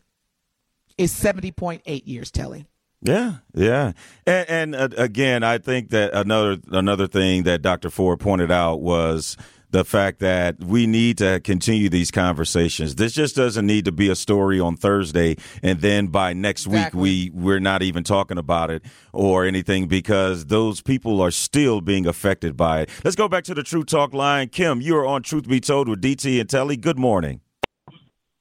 [0.98, 2.66] is 70.8 years, Telly.
[3.02, 3.92] Yeah, yeah,
[4.26, 7.90] and, and uh, again, I think that another another thing that Dr.
[7.90, 9.36] Ford pointed out was
[9.72, 12.94] the fact that we need to continue these conversations.
[12.94, 17.00] This just doesn't need to be a story on Thursday and then by next Exactly.
[17.00, 21.82] week we we're not even talking about it or anything because those people are still
[21.82, 22.90] being affected by it.
[23.04, 24.48] Let's go back to the True Talk line.
[24.48, 26.78] Kim, you are on Truth Be Told with DT and Telly.
[26.78, 27.40] Good morning.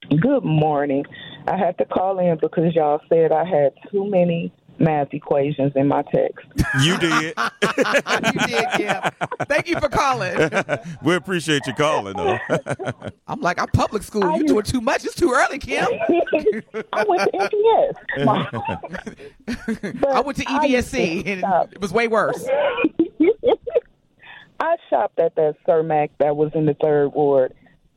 [0.10, 1.06] Good morning.
[1.48, 5.88] I had to call in because y'all said I had too many math equations in
[5.88, 6.46] my text.
[6.82, 7.34] You did.
[8.34, 9.10] you did, yeah.
[9.48, 10.50] Thank you for calling.
[11.04, 12.38] we appreciate you calling though.
[13.28, 14.38] I'm like, I'm public school.
[14.38, 15.06] You doing too much.
[15.06, 15.88] It's too early, Kim.
[16.92, 17.94] I went to MPS.
[20.08, 22.46] I went to EVSC and it was way worse.
[24.60, 27.54] I shopped at that Cermak that was in the third ward,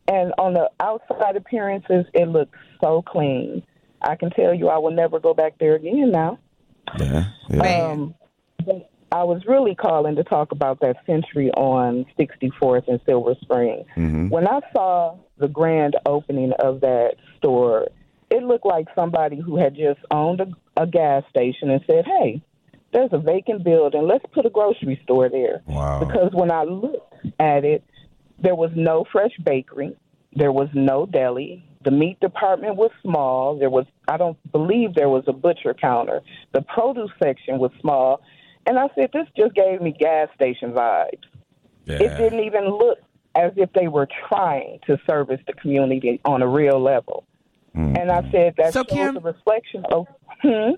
[0.09, 3.62] and on the outside appearances, it looks so clean.
[4.01, 6.38] I can tell you, I will never go back there again now.
[6.99, 7.25] Yeah.
[7.49, 7.57] yeah.
[7.57, 7.90] Man.
[7.90, 8.14] Um,
[8.64, 13.85] but I was really calling to talk about that Sentry on 64th and Silver Spring.
[14.31, 17.88] When I saw the grand opening of that store,
[18.31, 22.42] it looked like somebody who had just owned a, a gas station and said, "Hey,
[22.92, 24.07] there's a vacant building.
[24.07, 26.05] Let's put a grocery store there." Wow.
[26.05, 27.85] Because when I looked at it,
[28.38, 29.96] there was no fresh bakery,
[30.35, 31.64] there was no deli.
[31.85, 33.57] The meat department was small.
[33.59, 36.20] There was, I don't believe there was a butcher counter.
[36.53, 38.22] The produce section was small.
[38.66, 41.22] And I said, this just gave me gas station vibes.
[41.87, 42.99] It didn't even look
[43.37, 47.25] as if they were trying to service the community on a real level.
[47.75, 50.07] And I said, that's So, Kim- a reflection of,
[50.42, 50.70] hmm?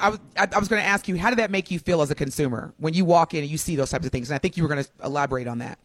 [0.00, 2.02] I was I, I was going to ask you, how did that make you feel
[2.02, 4.30] as a consumer when you walk in and you see those types of things?
[4.30, 5.78] And I think you were going to elaborate on that.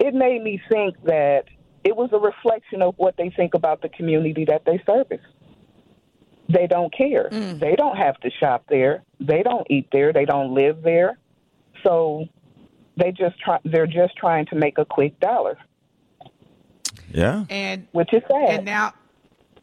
[0.00, 1.44] It made me think that
[1.84, 5.24] it was a reflection of what they think about the community that they service.
[6.48, 7.28] They don't care.
[7.30, 7.60] Mm.
[7.60, 9.02] They don't have to shop there.
[9.20, 10.12] They don't eat there.
[10.12, 11.18] They don't live there.
[11.82, 12.26] So
[12.96, 13.58] they just try.
[13.64, 15.58] They're just trying to make a quick dollar,
[17.12, 17.44] Yeah.
[17.50, 18.50] And which is sad.
[18.50, 18.94] And now,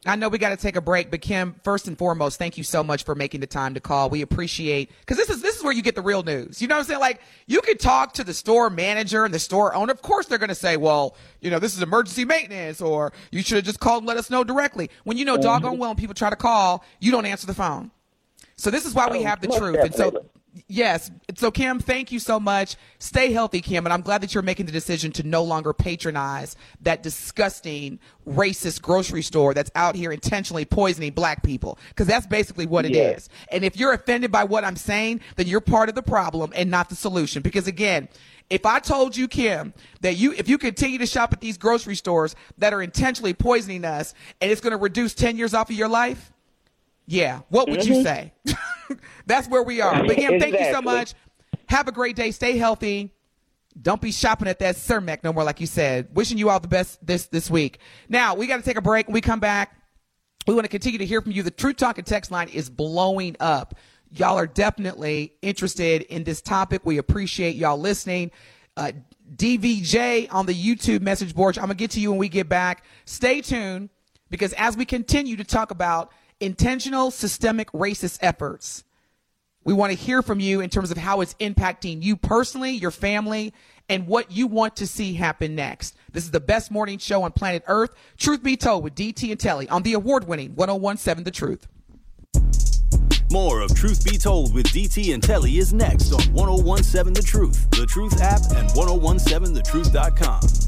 [0.06, 2.64] I know we got to take a break, but Kim, first and foremost, thank you
[2.64, 4.10] so much for making the time to call.
[4.10, 6.62] We appreciate because this is this is where you get the real news.
[6.62, 7.00] You know what I'm saying?
[7.00, 9.92] Like you could talk to the store manager and the store owner.
[9.92, 13.42] Of course, they're going to say, "Well, you know, this is emergency maintenance," or "You
[13.42, 15.44] should have just called and let us know directly." When you know mm-hmm.
[15.44, 17.92] doggone well, when people try to call, you don't answer the phone.
[18.58, 19.78] So this is why we Oh, have the most truth.
[19.78, 20.26] And so.
[20.68, 21.12] Yes.
[21.36, 22.76] So Kim, thank you so much.
[23.00, 26.56] Stay healthy, Kim, and I'm glad that you're making the decision to no longer patronize
[26.82, 32.66] that disgusting racist grocery store that's out here intentionally poisoning black people because that's basically
[32.66, 32.96] what it is.
[32.96, 33.30] Yes.
[33.52, 36.72] And if you're offended by what I'm saying, then you're part of the problem and
[36.72, 37.42] not the solution.
[37.42, 38.08] Because again,
[38.50, 41.96] if I told you, Kim, that you if you continue to shop at these grocery
[41.96, 45.76] stores that are intentionally poisoning us and it's going to reduce 10 years off of
[45.76, 46.32] your life,
[47.08, 47.42] yeah.
[47.50, 48.04] What would you mm-hmm.
[48.04, 48.34] say?
[49.26, 50.02] That's where we are.
[50.02, 51.14] But again, thank you so much.
[51.68, 52.32] Have a great day.
[52.32, 53.12] Stay healthy.
[53.82, 56.08] Don't be shopping at that Cermak no more, like you said.
[56.14, 57.80] Wishing you all the best this this week.
[58.08, 59.08] Now we got to take a break.
[59.08, 59.76] When we come back,
[60.48, 61.44] we want to continue to hear from you.
[61.44, 63.76] The True Talk and Text line is blowing up.
[64.12, 66.86] Y'all are definitely interested in this topic.
[66.86, 68.32] We appreciate y'all listening.
[68.78, 68.92] Uh,
[69.36, 71.58] DVJ on the YouTube message board.
[71.58, 72.86] I'm gonna get to you when we get back.
[73.06, 73.90] Stay tuned
[74.30, 78.84] because as we continue to talk about intentional systemic racist efforts,
[79.64, 82.92] we want to hear from you in terms of how it's impacting you personally, your
[82.92, 83.54] family,
[83.90, 85.96] and what you want to see happen next.
[86.12, 87.96] This is the best morning show on planet Earth.
[88.18, 91.68] Truth be told with DT and Telly on the award winning 1017 The Truth.
[93.32, 97.70] More of Truth Be Told with DT and Telly is next on 1017 The Truth,
[97.72, 100.65] The Truth app, and 1017thetruth.com.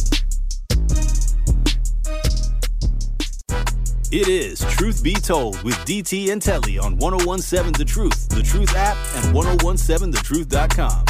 [4.09, 8.73] It is Truth Be Told with DT and Telly on 1017 The Truth, The Truth
[8.73, 11.05] app, and 1017thetruth.com.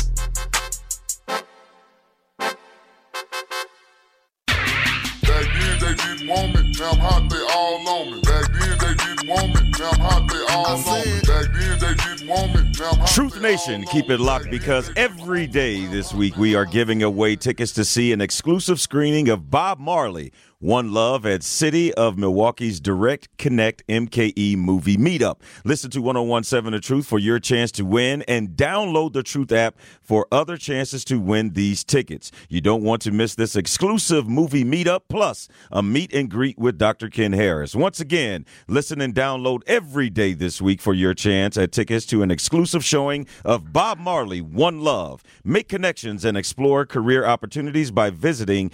[5.21, 8.21] Back then they didn't want me, now I'm hot, they all on me.
[8.23, 11.21] Back then they didn't want me, now I'm hot, they all on me.
[11.21, 13.09] Back then they didn't want me, now I'm hot.
[13.09, 17.73] Truth Nation, keep it locked because every day this week we are giving away tickets
[17.73, 23.27] to see an exclusive screening of Bob Marley, One Love at City of Milwaukee's Direct
[23.37, 25.41] Connect MKE movie meetup.
[25.63, 29.75] Listen to 1017 The Truth for your chance to win and download the Truth app
[30.01, 32.31] for other chances to win these tickets.
[32.49, 36.79] You don't want to miss this exclusive movie meetup plus a meet and greet with
[36.79, 37.09] Dr.
[37.09, 37.75] Ken Harris.
[37.75, 42.23] Once again, listen and download every day this week for your chance at tickets to
[42.23, 45.21] an exclusive showing of Bob Marley, One Love.
[45.43, 48.71] Make connections and explore career opportunities by visiting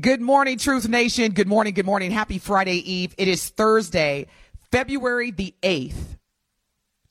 [0.00, 1.32] Good morning, Truth Nation.
[1.32, 1.74] Good morning.
[1.74, 2.10] Good morning.
[2.10, 3.14] Happy Friday Eve.
[3.18, 4.28] It is Thursday,
[4.70, 6.16] February the 8th,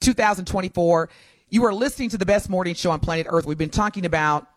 [0.01, 1.09] 2024.
[1.49, 3.45] You are listening to the best morning show on planet Earth.
[3.45, 4.47] We've been talking about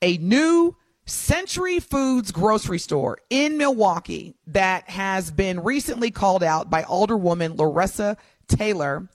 [0.00, 6.82] a new Sentry Foods grocery store in Milwaukee that has been recently called out by
[6.84, 9.08] Alderwoman Larresa Taylor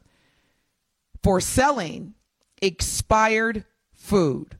[1.23, 2.13] for selling
[2.61, 4.57] expired food.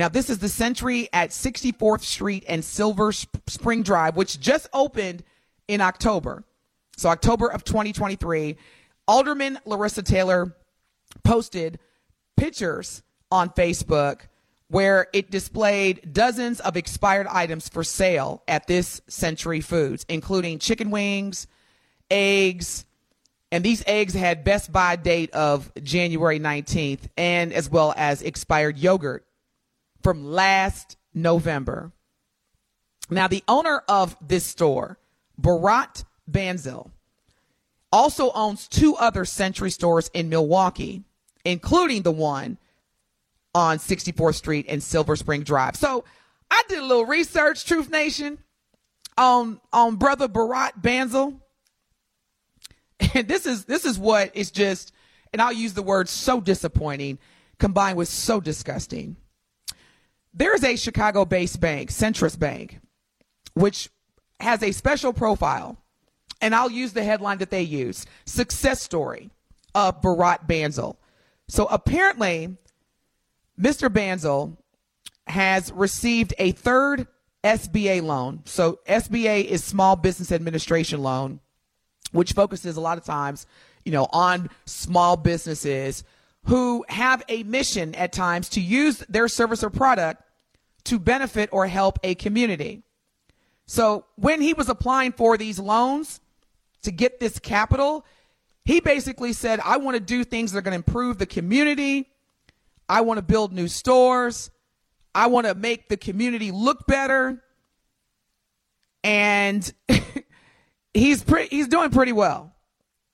[0.00, 5.22] Now, this is the Sentry at 64th Street and Silver Spring Drive, which just opened
[5.68, 6.42] in October.
[6.96, 8.56] So, October of 2023.
[9.06, 10.56] Alderman Larresa Taylor
[11.22, 11.80] posted
[12.38, 14.22] pictures on Facebook
[14.68, 20.90] where it displayed dozens of expired items for sale at this Sentry Foods, including chicken
[20.90, 21.46] wings,
[22.10, 22.86] eggs,
[23.52, 28.78] and these eggs had best by date of January 19th, and as well as expired
[28.78, 29.26] yogurt
[30.02, 31.92] from last November.
[33.10, 34.98] Now, the owner of this store,
[35.40, 36.90] Bharat Banzil,
[37.92, 41.02] also owns two other Sentry stores in Milwaukee,
[41.44, 42.58] including the one
[43.54, 45.76] on 64th Street and Silver Spring Drive.
[45.76, 46.04] So
[46.50, 48.38] I did a little research, Truth Nation,
[49.18, 51.40] on on brother Bharat Banzil.
[53.14, 54.92] And this is this is what is just,
[55.32, 57.18] and I'll use the word so disappointing,
[57.58, 59.16] combined with so disgusting.
[60.32, 62.80] There's a Chicago-based bank, Centrust Bank,
[63.54, 63.90] which
[64.38, 65.76] has a special profile,
[66.40, 69.30] and I'll use the headline that they use: "Success Story
[69.74, 70.96] of Bharat Banzil."
[71.48, 72.56] So apparently,
[73.60, 73.92] Mr.
[73.92, 74.56] Banzil
[75.26, 77.06] has received a third
[77.42, 78.42] SBA loan.
[78.44, 81.40] So SBA is Small Business Administration Loan,
[82.12, 83.46] which focuses a lot of times,
[83.84, 86.04] you know, on small businesses
[86.44, 90.22] who have a mission at times to use their service or product
[90.84, 92.82] to benefit or help a community.
[93.66, 96.20] So when he was applying for these loans
[96.82, 98.04] to get this capital,
[98.64, 102.10] he basically said, I want to do things that are going to improve the community
[102.90, 104.50] I want to build new stores.
[105.14, 107.40] I want to make the community look better.
[109.04, 109.72] And
[110.94, 112.52] he's pretty he's doing pretty well.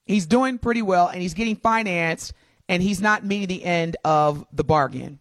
[0.07, 2.33] He's doing pretty well and he's getting financed
[2.69, 5.21] and he's not meeting the end of the bargain.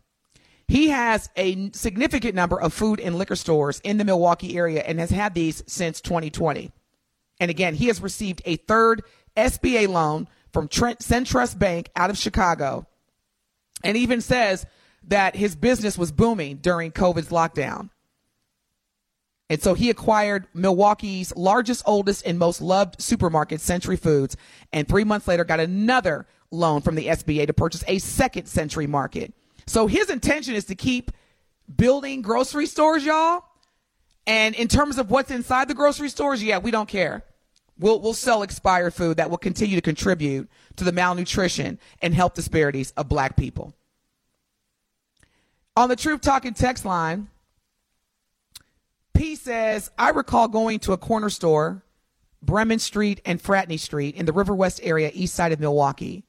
[0.67, 4.99] He has a significant number of food and liquor stores in the Milwaukee area and
[4.99, 6.71] has had these since 2020.
[7.39, 9.03] And again, he has received a third
[9.37, 12.87] SBA loan from Trent Centrust Bank out of Chicago
[13.83, 14.65] and even says
[15.07, 17.89] that his business was booming during COVID's lockdown.
[19.47, 24.35] And so he acquired Milwaukee's largest, oldest, and most loved supermarket, Sentry Foods,
[24.73, 28.87] and three months later got another loan from the SBA to purchase a second Sentry
[28.87, 29.33] Market.
[29.67, 31.11] So his intention is to keep
[31.75, 33.43] building grocery stores, y'all.
[34.27, 37.23] And in terms of what's inside the grocery stores, yeah, we don't care.
[37.77, 42.33] We'll, we'll sell expired food that will continue to contribute to the malnutrition and health
[42.33, 43.73] disparities of black people.
[45.75, 47.27] On the Truth Talking text line,
[49.13, 51.83] P says, I recall going to a corner store,
[52.41, 56.23] Bremen Street and Fratney Street in the River West area, east side of Milwaukee.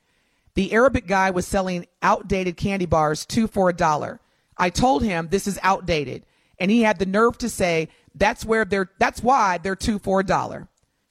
[0.56, 4.20] The Arabic guy was selling outdated candy bars, two for a dollar.
[4.56, 6.24] I told him this is outdated,
[6.58, 10.20] and he had the nerve to say that's where they're that's why they're two for
[10.20, 10.66] a dollar.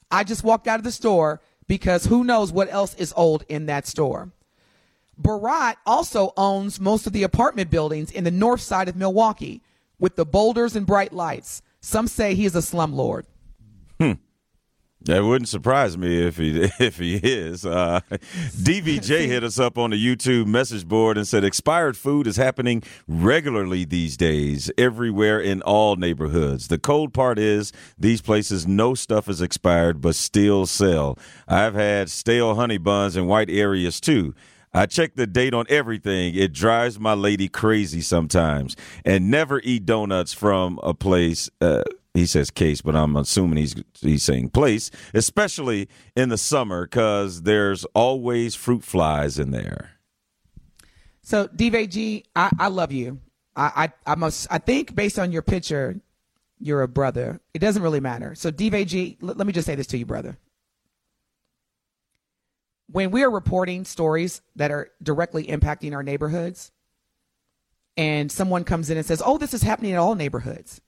[0.09, 3.67] I just walked out of the store because who knows what else is old in
[3.67, 4.31] that store.
[5.21, 9.61] Bharat also owns most of the apartment buildings in the north side of Milwaukee
[9.99, 11.61] with the boulders and bright lights.
[11.81, 13.25] Some say he is a slumlord.
[15.01, 17.65] That wouldn't surprise me if he if he is.
[17.65, 22.37] Uh, DVJ hit us up on the YouTube message board and said expired food is
[22.37, 26.69] happening regularly these days, everywhere in all neighborhoods.
[26.69, 31.19] The cold part is these places no stuff is expired but still sell.
[31.47, 34.33] I've had stale honey buns in white areas too.
[34.73, 36.35] I check the date on everything.
[36.35, 38.75] It drives my lady crazy sometimes.
[39.05, 41.49] And never eat donuts from a place.
[41.61, 41.83] Uh,
[42.15, 47.43] he says case, but I'm assuming he's he's saying place, especially in the summer because
[47.43, 49.91] there's always fruit flies in there.
[51.21, 53.19] So DVG, I, I love you.
[53.55, 55.99] I, I I must I think based on your picture,
[56.59, 57.41] you're a brother.
[57.53, 58.33] It doesn't really matter.
[58.35, 60.37] So DVG, l- let me just say this to you, brother.
[62.87, 66.71] When we are reporting stories that are directly impacting our neighborhoods,
[67.97, 70.79] and someone comes in and says, "Oh, this is happening in all neighborhoods,"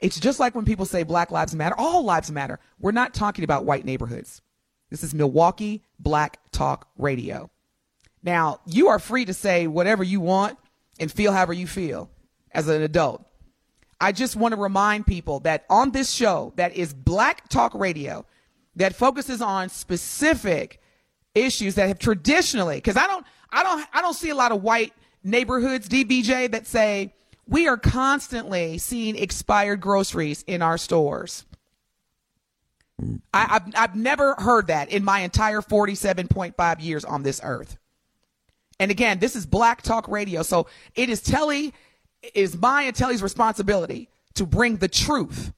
[0.00, 2.58] It's just like when people say Black Lives Matter, all lives matter.
[2.78, 4.40] We're not talking about white neighborhoods.
[4.88, 7.50] This is Milwaukee Black Talk Radio.
[8.22, 10.58] Now, you are free to say whatever you want
[10.98, 12.10] and feel however you feel
[12.52, 13.24] as an adult.
[14.00, 18.24] I just want to remind people that on this show that is Black Talk Radio
[18.76, 20.80] that focuses on specific
[21.34, 24.62] issues that have traditionally because I don't I don't I don't see a lot of
[24.62, 27.14] white neighborhoods, DBJ, that say
[27.50, 31.44] we are constantly seeing expired groceries in our stores.
[33.34, 37.76] I, have I've never heard that in my entire 47.5 years on this earth.
[38.78, 40.42] And again, this is Black Talk Radio.
[40.42, 41.74] So it is Telly,
[42.22, 45.52] it is my and Telly's responsibility to bring the truth,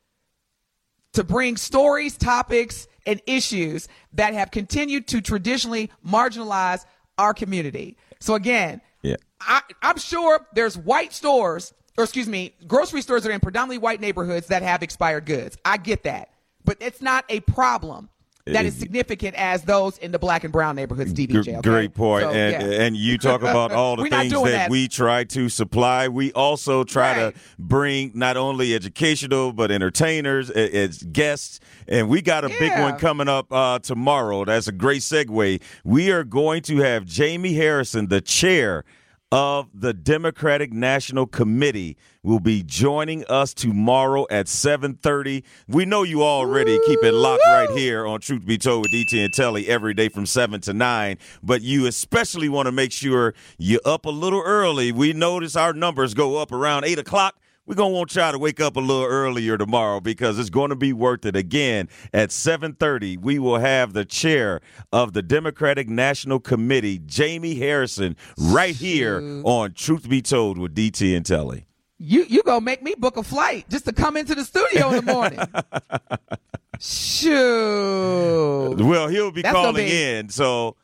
[1.12, 6.84] to bring stories, topics, and issues that have continued to traditionally marginalize
[7.18, 7.96] our community.
[8.18, 9.16] So again, Yeah.
[9.40, 14.00] I, I'm sure there's white stores, or excuse me, grocery stores are in predominantly white
[14.00, 15.56] neighborhoods that have expired goods.
[15.64, 16.30] I get that.
[16.64, 18.08] But it's not a problem
[18.46, 21.48] that is significant as those in the black and brown neighborhoods, DBJ.
[21.48, 21.60] okay?
[21.60, 22.24] Great point.
[22.24, 22.82] So, and yeah.
[22.82, 24.70] and you talk about all the things that, that.
[24.70, 26.08] we try to supply.
[26.08, 27.34] We also try Right.
[27.34, 31.60] to bring not only educational but entertainers as guests.
[31.86, 34.44] And we got a big one coming up uh, tomorrow.
[34.44, 35.60] That's a great segue.
[35.84, 38.84] We are going to have Jamie Harrison, the chair
[39.32, 45.42] of the Democratic National Committee will be joining us tomorrow at 7:30.
[45.66, 49.24] We know you already keep it locked right here on Truth Be Told with DT
[49.24, 53.32] and Telly every day from 7 to 9, but you especially want to make sure
[53.56, 54.92] you're up a little early.
[54.92, 57.36] We notice our numbers go up around 8 o'clock.
[57.64, 60.70] We're going to want y'all to wake up a little earlier tomorrow because it's going
[60.70, 61.36] to be worth it.
[61.36, 64.60] Again, at 7:30, we will have the chair
[64.92, 71.16] of the Democratic National Committee, Jamie Harrison, right here on Truth Be Told with DT
[71.16, 71.66] and Telly.
[71.98, 75.04] you you gonna make me book a flight just to come into the studio in
[75.04, 75.38] the morning.
[76.80, 78.74] Shoot.
[78.80, 80.74] Well, he'll be That's calling be- in, so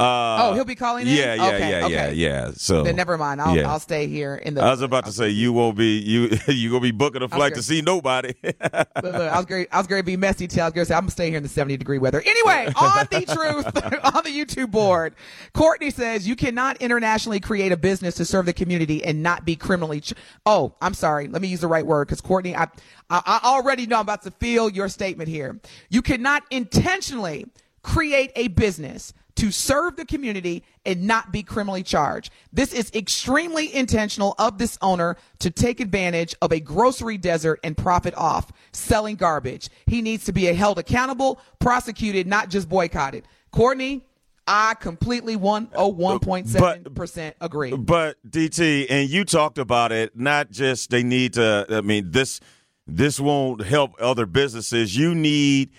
[0.00, 1.14] uh Oh, he'll be calling in?
[1.14, 2.14] Yeah, yeah, Okay, yeah, yeah, okay.
[2.14, 2.50] yeah.
[2.54, 3.40] So Then never mind.
[3.40, 3.70] I'll, yeah.
[3.70, 4.62] I'll stay here in the.
[4.62, 7.54] I was about to say you won't be you you gonna be booking a flight
[7.54, 8.34] to see nobody.
[8.42, 8.64] Look,
[9.02, 9.68] look, I was great.
[9.72, 10.46] I was going to be messy.
[10.46, 11.98] Till I was going to say I'm going to stay here in the 70 degree
[11.98, 12.22] weather.
[12.24, 15.14] Anyway, on the truth on the YouTube board,
[15.54, 19.56] Courtney says you cannot internationally create a business to serve the community and not be
[19.56, 20.00] criminally.
[20.00, 21.28] Ch- oh, I'm sorry.
[21.28, 22.64] Let me use the right word because Courtney, I,
[23.10, 25.60] I I already know I'm about to feel your statement here.
[25.90, 27.46] You cannot intentionally
[27.82, 32.32] create a business to serve the community and not be criminally charged.
[32.52, 37.76] This is extremely intentional of this owner to take advantage of a grocery desert and
[37.76, 39.68] profit off selling garbage.
[39.86, 43.26] He needs to be held accountable, prosecuted, not just boycotted.
[43.50, 44.04] Courtney,
[44.48, 47.72] I completely 101.7% agree.
[47.76, 52.40] But DT, and you talked about it, not just they need to I mean this
[52.86, 54.96] this won't help other businesses.
[54.96, 55.72] You need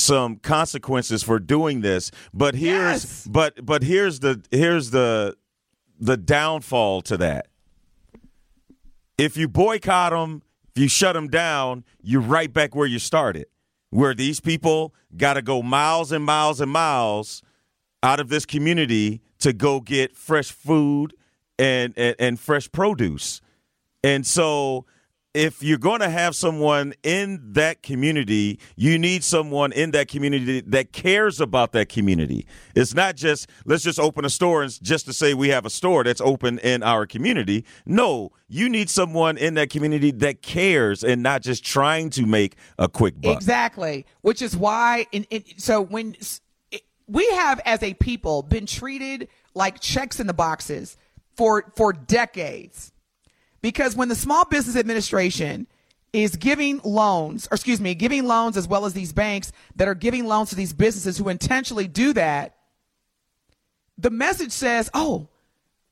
[0.00, 2.10] some consequences for doing this.
[2.32, 3.26] But here's Yes.
[3.30, 5.36] but but here's the here's the
[5.98, 7.48] the downfall to that.
[9.18, 10.42] If you boycott them,
[10.74, 13.46] if you shut them down, you're right back where you started.
[13.90, 17.42] Where these people got to go miles and miles and miles
[18.02, 21.12] out of this community to go get fresh food
[21.58, 23.40] and, and, and fresh produce.
[24.02, 24.86] And so
[25.32, 30.60] if you're going to have someone in that community, you need someone in that community
[30.62, 32.46] that cares about that community.
[32.74, 35.70] It's not just let's just open a store and just to say we have a
[35.70, 37.64] store that's open in our community.
[37.86, 42.56] No, you need someone in that community that cares and not just trying to make
[42.78, 43.36] a quick buck.
[43.36, 44.06] Exactly.
[44.22, 45.06] Which is why,
[45.56, 46.16] so when
[47.06, 50.96] we have as a people been treated like checks in the boxes
[51.36, 52.89] for for decades,
[53.62, 55.66] because when the Small Business Administration
[56.12, 59.94] is giving loans, or excuse me, giving loans as well as these banks that are
[59.94, 62.56] giving loans to these businesses who intentionally do that,
[63.96, 65.28] the message says, "Oh,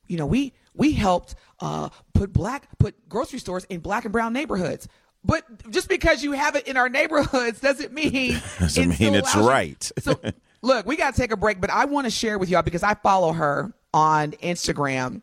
[0.06, 4.32] you know, we we helped uh, put black put grocery stores in black and brown
[4.32, 4.88] neighborhoods.
[5.24, 9.34] But just because you have it in our neighborhoods doesn't mean Doesn't it mean it's
[9.34, 9.92] allows right.
[9.98, 10.20] so
[10.62, 12.82] look, we got to take a break, but I want to share with y'all because
[12.82, 15.22] I follow her on Instagram,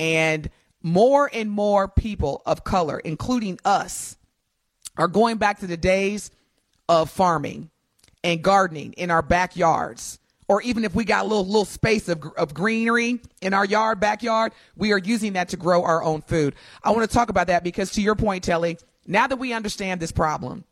[0.00, 0.50] and
[0.82, 4.16] more and more people of color, including us,
[4.96, 6.30] are going back to the days
[6.88, 7.70] of farming
[8.24, 10.18] and gardening in our backyards.
[10.48, 14.00] Or even if we got a little little space of, of greenery in our yard,
[14.00, 16.54] backyard, we are using that to grow our own food.
[16.82, 20.00] I want to talk about that because to your point, Telly, now that we understand
[20.00, 20.64] this problem,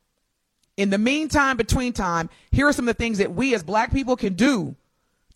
[0.79, 3.93] in the meantime, between time, here are some of the things that we as black
[3.93, 4.77] people can do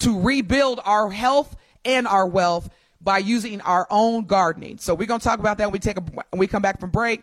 [0.00, 4.78] to rebuild our health and our wealth by using our own gardening.
[4.78, 6.80] So we're going to talk about that when we take a when we come back
[6.80, 7.22] from break.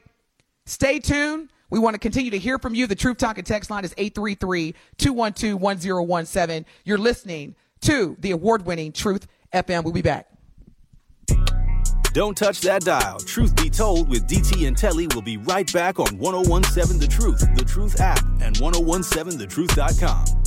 [0.65, 1.49] Stay tuned.
[1.69, 2.88] We want to continue to hear from you.
[2.88, 6.63] The Truth Talking text line is 833-212-1017.
[6.86, 9.84] You're listening to the award-winning Truth FM.
[9.84, 10.30] We'll be back.
[12.13, 13.19] Don't touch that dial.
[13.19, 17.41] Truth be told, with DT and Telly, will be right back on 1017 The Truth,
[17.55, 20.47] The Truth app, and 1017thetruth.com.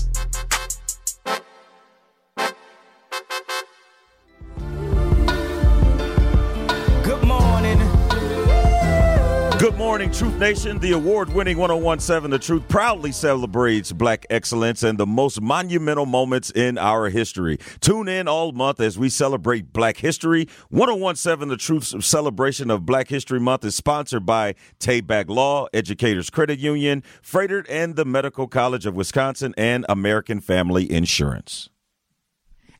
[9.91, 10.79] morning, Truth Nation.
[10.79, 16.49] The award winning 1017 The Truth proudly celebrates black excellence and the most monumental moments
[16.49, 17.57] in our history.
[17.81, 20.47] Tune in all month as we celebrate black history.
[20.69, 26.57] 1017 The Truth's celebration of Black History Month is sponsored by Tayback Law, Educators Credit
[26.57, 31.67] Union, Freighted, and the Medical College of Wisconsin and American Family Insurance.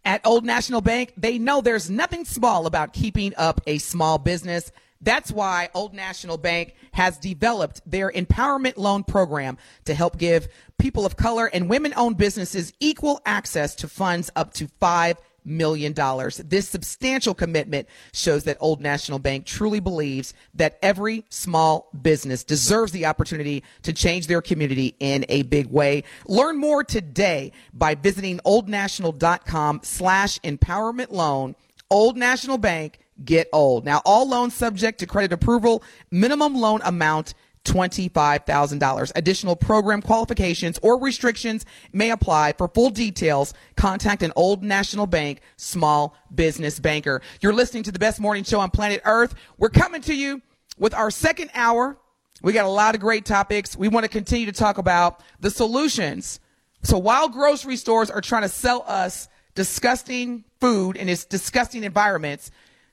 [0.06, 4.72] At Old National Bank, they know there's nothing small about keeping up a small business.
[5.02, 10.48] That's why Old National Bank has developed their empowerment loan program to help give
[10.78, 15.94] people of color and women owned businesses equal access to funds up to $5 million.
[16.46, 22.92] This substantial commitment shows that Old National Bank truly believes that every small business deserves
[22.92, 26.04] the opportunity to change their community in a big way.
[26.28, 31.56] Learn more today by visiting oldnational.com slash empowerment loan.
[31.90, 33.86] Old National Bank, get old.
[33.86, 37.34] Now, all loans subject to credit approval, minimum loan amount
[37.66, 39.12] $25,000.
[39.16, 42.54] Additional program qualifications or restrictions may apply.
[42.58, 47.22] For full details, contact an Old National Bank small business banker.
[47.42, 49.36] You're listening to the best morning show on planet Earth.
[49.58, 50.42] We're coming to you
[50.78, 51.98] with our second hour.
[52.42, 53.78] We got a lot of great topics.
[53.78, 56.40] We want to continue to talk about the solutions.
[56.82, 62.50] So while grocery stores are trying to sell us disgusting food in its disgusting environments,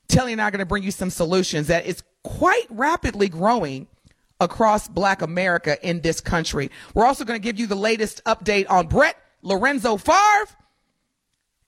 [0.08, 3.86] Telly and I are going to bring you some solutions that is quite rapidly growing
[4.40, 6.70] across black America in this country.
[6.94, 10.48] We're also going to give you the latest update on Brett Lorenzo Favre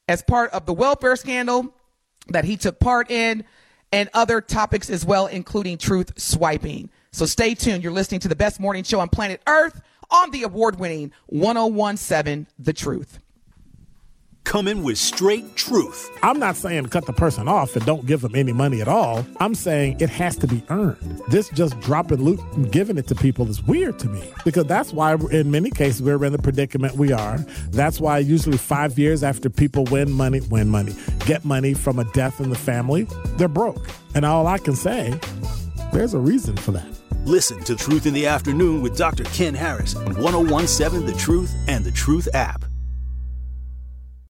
[0.08, 1.74] as part of the welfare scandal
[2.28, 3.44] that he took part in
[3.92, 6.90] and other topics as well, including truth swiping.
[7.12, 7.82] So stay tuned.
[7.82, 9.80] You're listening to the best morning show on planet Earth
[10.10, 13.18] on the award winning 1017 The Truth
[14.44, 16.10] coming with straight truth.
[16.22, 19.24] I'm not saying cut the person off and don't give them any money at all.
[19.38, 21.22] I'm saying it has to be earned.
[21.28, 24.92] This just dropping loot and giving it to people is weird to me because that's
[24.92, 27.38] why, in many cases, we're in the predicament we are.
[27.70, 30.94] That's why usually five years after people win money, win money,
[31.26, 33.88] get money from a death in the family, they're broke.
[34.14, 35.18] And all I can say,
[35.92, 36.86] there's a reason for that.
[37.24, 39.24] Listen to Truth in the Afternoon with Dr.
[39.24, 42.64] Ken Harris on 1017 The Truth and The Truth app.